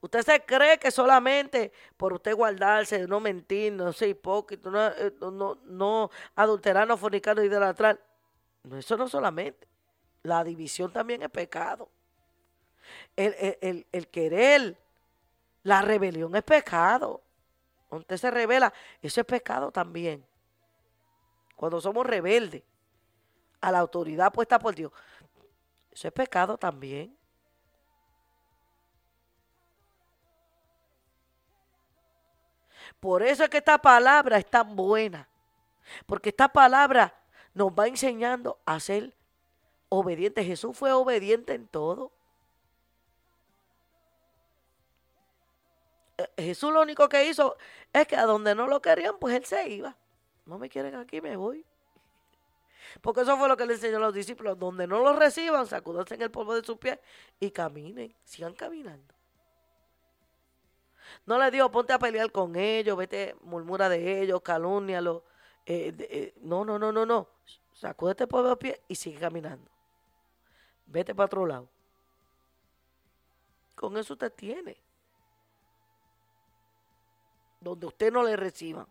[0.00, 5.14] Usted se cree que solamente por usted guardarse, no mentir, no ser hipócrita, no, eh,
[5.20, 8.00] no, no adulterar, no fornicar, no idolatrar.
[8.72, 9.68] Eso no solamente.
[10.24, 11.88] La división también es pecado.
[13.14, 14.76] El, querer,
[15.62, 17.22] la rebelión es pecado.
[17.90, 20.24] Usted se revela, eso es pecado también.
[21.54, 22.62] Cuando somos rebeldes
[23.60, 24.90] a la autoridad puesta por Dios,
[25.92, 27.16] eso es pecado también.
[32.98, 35.28] Por eso es que esta palabra es tan buena.
[36.06, 37.14] Porque esta palabra
[37.54, 39.14] nos va enseñando a ser
[39.88, 40.46] obedientes.
[40.46, 42.12] Jesús fue obediente en todo.
[46.16, 47.56] Eh, Jesús lo único que hizo
[47.92, 49.96] es que a donde no lo querían, pues él se iba.
[50.46, 51.66] No me quieren aquí, me voy.
[53.00, 54.58] Porque eso fue lo que le enseñó a los discípulos.
[54.58, 56.98] Donde no lo reciban, sacudanse en el polvo de sus pies
[57.40, 59.14] y caminen, sigan caminando.
[61.26, 65.24] No le digo, ponte a pelear con ellos, vete, murmura de ellos, calúnialo,
[65.66, 67.28] eh, eh, no, no, no, no, no.
[67.72, 69.70] Sacúdete por los pies y sigue caminando.
[70.86, 71.68] Vete para otro lado.
[73.74, 74.76] con eso usted tiene.
[77.60, 78.86] Donde usted no le reciba.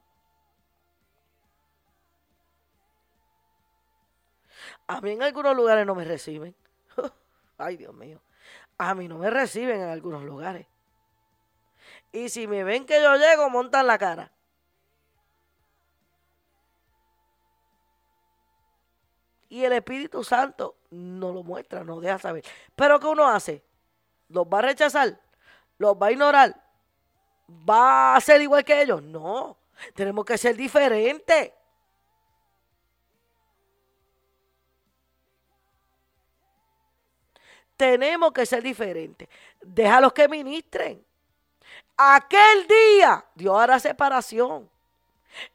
[4.91, 6.53] A mí en algunos lugares no me reciben.
[7.57, 8.19] Ay, Dios mío.
[8.77, 10.67] A mí no me reciben en algunos lugares.
[12.11, 14.33] Y si me ven que yo llego, montan la cara.
[19.47, 22.43] Y el Espíritu Santo no lo muestra, no deja saber.
[22.75, 23.63] Pero ¿qué uno hace?
[24.27, 25.21] ¿Los va a rechazar?
[25.77, 26.61] ¿Los va a ignorar?
[27.47, 29.01] ¿Va a ser igual que ellos?
[29.01, 29.57] No,
[29.95, 31.53] tenemos que ser diferentes.
[37.81, 39.27] Tenemos que ser diferentes.
[39.59, 41.03] Déjalos que ministren.
[41.97, 44.69] Aquel día Dios hará separación.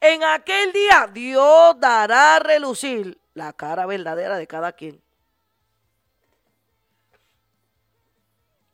[0.01, 5.01] En aquel día Dios dará a relucir la cara verdadera de cada quien.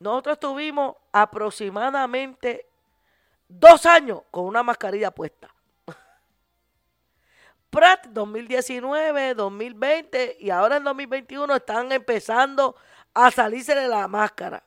[0.00, 2.66] Nosotros estuvimos aproximadamente
[3.46, 5.48] dos años con una mascarilla puesta.
[7.70, 12.74] Prat 2019, 2020 y ahora en 2021 están empezando
[13.14, 14.62] a salirse de la máscara.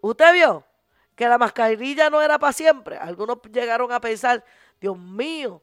[0.00, 0.64] ¿Usted vio
[1.14, 2.96] que la mascarilla no era para siempre?
[2.96, 4.44] Algunos llegaron a pensar,
[4.80, 5.62] Dios mío,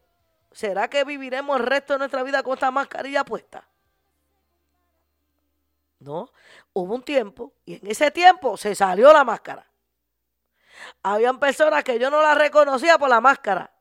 [0.51, 3.67] ¿será que viviremos el resto de nuestra vida con esta mascarilla puesta?
[5.99, 6.31] No,
[6.73, 9.65] hubo un tiempo y en ese tiempo se salió la máscara.
[11.01, 13.71] Habían personas que yo no las reconocía por la máscara.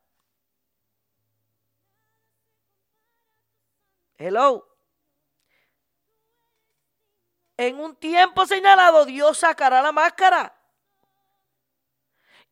[4.16, 4.73] Hello.
[7.56, 10.54] En un tiempo señalado Dios sacará la máscara.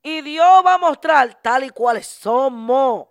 [0.03, 3.09] Y Dios va a mostrar tal y cual somos.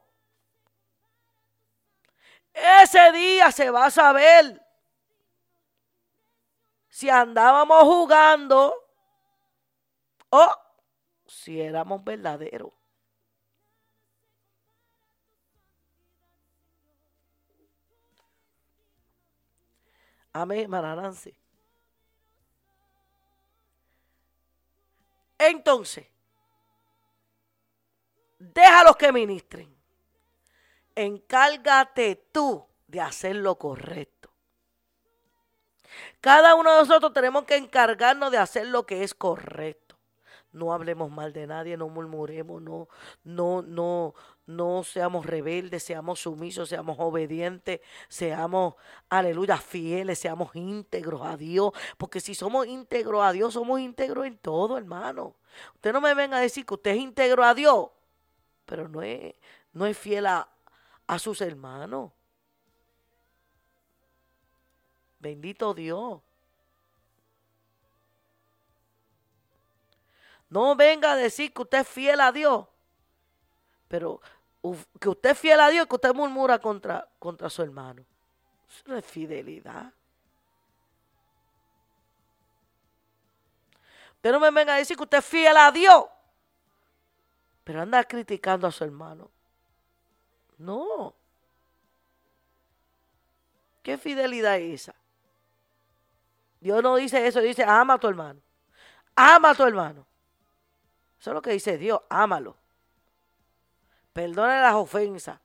[2.54, 4.62] Ese día se va a saber
[6.90, 8.74] si andábamos jugando
[10.30, 10.56] o
[11.26, 12.72] si éramos verdaderos.
[20.34, 21.14] Amén, hermana
[25.42, 26.06] Entonces,
[28.38, 29.76] déjalos que ministren.
[30.94, 34.30] Encárgate tú de hacer lo correcto.
[36.20, 39.98] Cada uno de nosotros tenemos que encargarnos de hacer lo que es correcto.
[40.52, 42.88] No hablemos mal de nadie, no murmuremos, no,
[43.24, 44.14] no, no,
[44.56, 48.76] no seamos rebeldes, seamos sumisos, seamos obedientes, seamos,
[49.10, 51.74] aleluya, fieles, seamos íntegros a Dios.
[51.98, 55.36] Porque si somos íntegros a Dios, somos íntegros en todo, hermano.
[55.76, 57.90] Usted no me venga a decir que usted es íntegro a Dios,
[58.66, 59.34] pero no es,
[59.74, 60.48] no es fiel a,
[61.08, 62.12] a sus hermanos.
[65.20, 66.22] Bendito Dios.
[70.50, 72.66] No venga a decir que usted es fiel a Dios,
[73.88, 74.20] pero
[75.00, 78.06] que usted es fiel a Dios, que usted murmura contra, contra su hermano.
[78.70, 79.92] Eso no es fidelidad.
[84.16, 86.06] Usted no me venga a decir que usted es fiel a Dios,
[87.64, 89.32] pero anda criticando a su hermano.
[90.60, 91.16] No.
[93.82, 94.96] ¿Qué fidelidad es esa?
[96.60, 98.40] Dios no dice eso, dice ama a tu hermano.
[99.16, 100.06] Ama a tu hermano.
[101.20, 102.61] Eso es lo que dice Dios, ámalo.
[104.14, 105.40] Perdona las ofensas.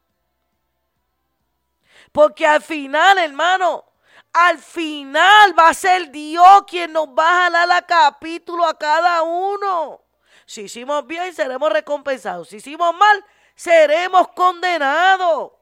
[2.12, 3.84] Porque al final, hermano,
[4.32, 9.22] al final va a ser Dios quien nos va a jalar a capítulo a cada
[9.22, 10.02] uno.
[10.44, 12.48] Si hicimos bien, seremos recompensados.
[12.48, 15.52] Si hicimos mal, seremos condenados.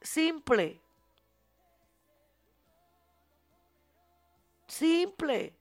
[0.00, 0.80] Simple.
[4.66, 5.54] Simple.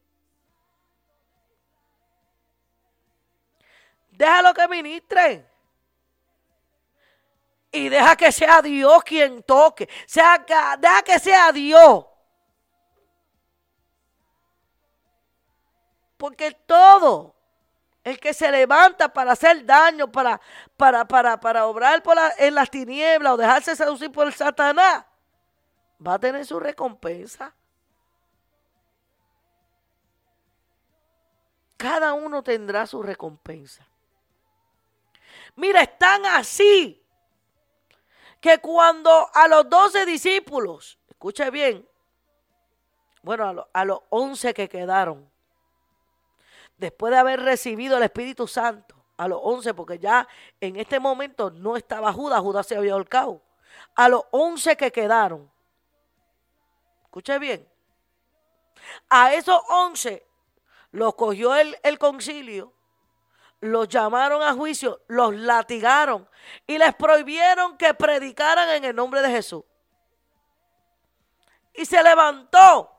[4.11, 5.50] Déjalo que ministre.
[7.71, 9.87] Y deja que sea Dios quien toque.
[10.05, 10.45] Sea,
[10.77, 12.05] deja que sea Dios.
[16.17, 17.33] Porque todo,
[18.03, 20.39] el que se levanta para hacer daño, para,
[20.75, 25.05] para, para, para obrar por en las tinieblas o dejarse seducir por el Satanás,
[26.05, 27.53] va a tener su recompensa.
[31.77, 33.87] Cada uno tendrá su recompensa.
[35.55, 37.00] Mira, están así
[38.41, 41.87] que cuando a los doce discípulos, escuche bien,
[43.21, 45.31] bueno, a, los once que quedaron,
[46.75, 50.27] después de haber recibido el Espíritu Santo, a los once, porque ya
[50.59, 53.43] en este momento no estaba Judas, Judas se había ahorcado,
[53.95, 55.49] a los once que quedaron,
[57.03, 57.69] escuche bien,
[59.09, 60.25] A esos once
[60.89, 62.73] los cogió el, el concilio,
[63.61, 66.27] los llamaron a juicio, los latigaron
[66.65, 69.63] y les prohibieron que predicaran en el nombre de Jesús.
[71.73, 72.91] Y se levantó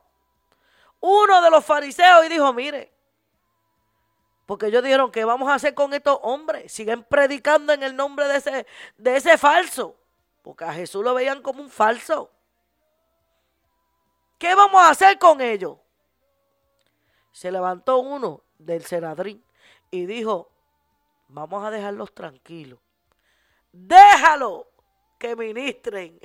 [1.00, 2.92] uno de los fariseos y dijo, mire,
[4.46, 6.72] porque ellos dijeron, ¿qué vamos a hacer con estos hombres?
[6.72, 9.96] Siguen predicando en el nombre de ese, de ese falso.
[10.42, 12.30] Porque a Jesús lo veían como un falso.
[14.38, 15.78] ¿Qué vamos a hacer con ellos?
[17.32, 19.44] Se levantó uno del Senadrín
[19.90, 20.51] y dijo,
[21.32, 22.78] vamos a dejarlos tranquilos.
[23.72, 24.68] Déjalo
[25.18, 26.20] que ministren.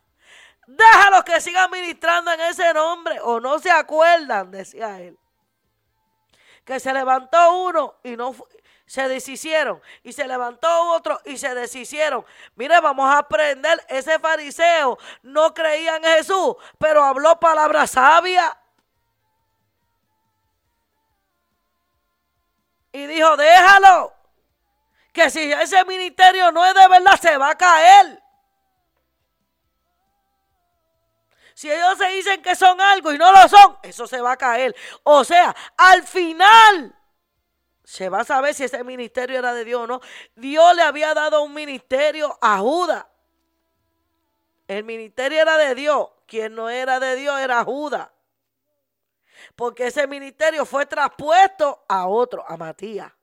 [0.66, 3.20] Déjalos que sigan ministrando en ese nombre.
[3.22, 5.18] O no se acuerdan, decía él.
[6.64, 8.34] Que se levantó uno y no
[8.86, 9.80] se deshicieron.
[10.02, 12.24] Y se levantó otro y se deshicieron.
[12.56, 13.84] Mire, vamos a aprender.
[13.88, 18.58] Ese fariseo no creía en Jesús, pero habló palabra sabia.
[22.92, 24.17] Y dijo, déjalo.
[25.18, 28.22] Que si ese ministerio no es de verdad, se va a caer.
[31.54, 34.36] Si ellos se dicen que son algo y no lo son, eso se va a
[34.36, 34.76] caer.
[35.02, 36.96] O sea, al final
[37.82, 40.00] se va a saber si ese ministerio era de Dios o no.
[40.36, 43.04] Dios le había dado un ministerio a Judas.
[44.68, 46.10] El ministerio era de Dios.
[46.28, 48.08] Quien no era de Dios era Judas.
[49.56, 53.17] Porque ese ministerio fue traspuesto a otro, a Matías.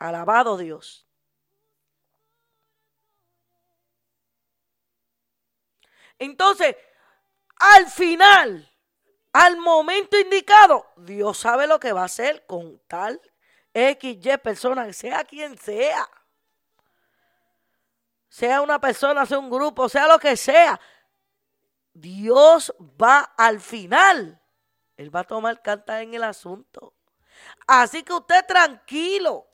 [0.00, 1.06] Alabado Dios.
[6.18, 6.74] Entonces,
[7.56, 8.74] al final,
[9.32, 13.20] al momento indicado, Dios sabe lo que va a hacer con tal
[13.74, 16.08] XY persona, sea quien sea.
[18.30, 20.80] Sea una persona, sea un grupo, sea lo que sea.
[21.92, 24.40] Dios va al final.
[24.96, 26.94] Él va a tomar carta en el asunto.
[27.66, 29.49] Así que usted tranquilo.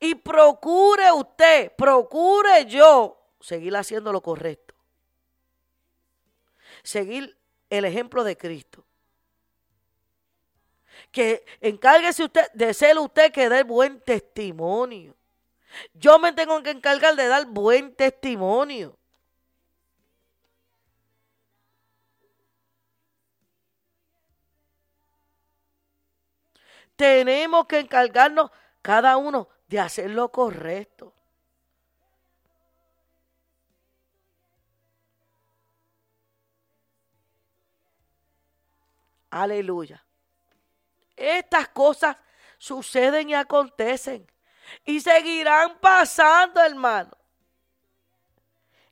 [0.00, 4.68] Y procure usted, procure yo seguir haciendo lo correcto
[6.82, 7.36] seguir
[7.70, 8.84] el ejemplo de Cristo.
[11.10, 15.14] Que encárguese usted de ser usted que dé buen testimonio.
[15.92, 18.96] Yo me tengo que encargar de dar buen testimonio.
[26.96, 28.50] Tenemos que encargarnos
[28.82, 31.12] cada uno de hacer lo correcto.
[39.30, 40.02] Aleluya.
[41.14, 42.16] Estas cosas
[42.56, 44.26] suceden y acontecen.
[44.84, 47.16] Y seguirán pasando, hermano.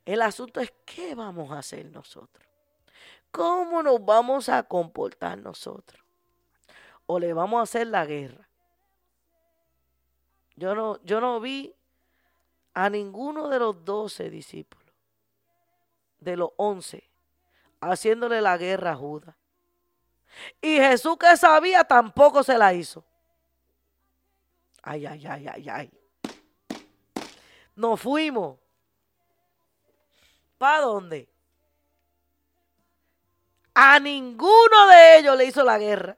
[0.05, 2.47] El asunto es qué vamos a hacer nosotros.
[3.31, 6.01] ¿Cómo nos vamos a comportar nosotros?
[7.05, 8.46] ¿O le vamos a hacer la guerra?
[10.57, 11.73] Yo no, yo no vi
[12.73, 14.93] a ninguno de los doce discípulos,
[16.19, 17.07] de los once,
[17.79, 19.35] haciéndole la guerra a Judas.
[20.61, 23.03] Y Jesús que sabía tampoco se la hizo.
[24.81, 25.91] Ay, ay, ay, ay, ay.
[27.75, 28.57] Nos fuimos.
[30.57, 31.29] ¿Para dónde?
[33.75, 36.17] A ninguno de ellos le hizo la guerra.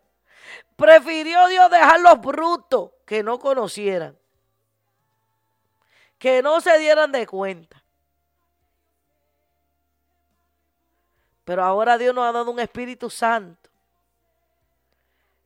[0.78, 4.19] Prefirió Dios dejar los brutos que no conocieran.
[6.20, 7.84] Que no se dieran de cuenta.
[11.46, 13.72] Pero ahora Dios nos ha dado un Espíritu Santo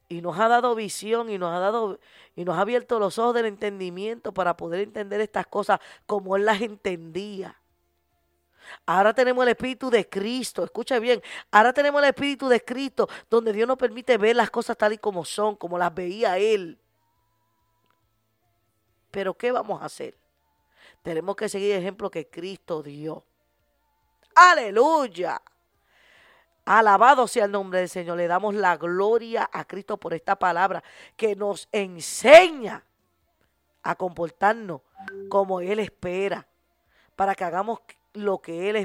[0.09, 1.99] y nos ha dado visión y nos ha dado
[2.35, 6.45] y nos ha abierto los ojos del entendimiento para poder entender estas cosas como él
[6.45, 7.57] las entendía.
[8.85, 11.21] Ahora tenemos el Espíritu de Cristo, escucha bien,
[11.51, 14.97] ahora tenemos el Espíritu de Cristo donde Dios nos permite ver las cosas tal y
[14.97, 16.79] como son, como las veía Él.
[19.11, 20.22] Pero ¿qué vamos a hacer?
[21.03, 23.23] Tenemos que seguir el ejemplo que Cristo dio.
[24.33, 25.41] Aleluya.
[26.65, 28.17] Alabado sea el nombre del Señor.
[28.17, 30.81] Le damos la gloria a Cristo por esta palabra
[31.17, 32.85] que nos enseña
[33.83, 34.81] a comportarnos
[35.27, 36.47] como Él espera,
[37.17, 37.81] para que hagamos
[38.13, 38.77] lo que Él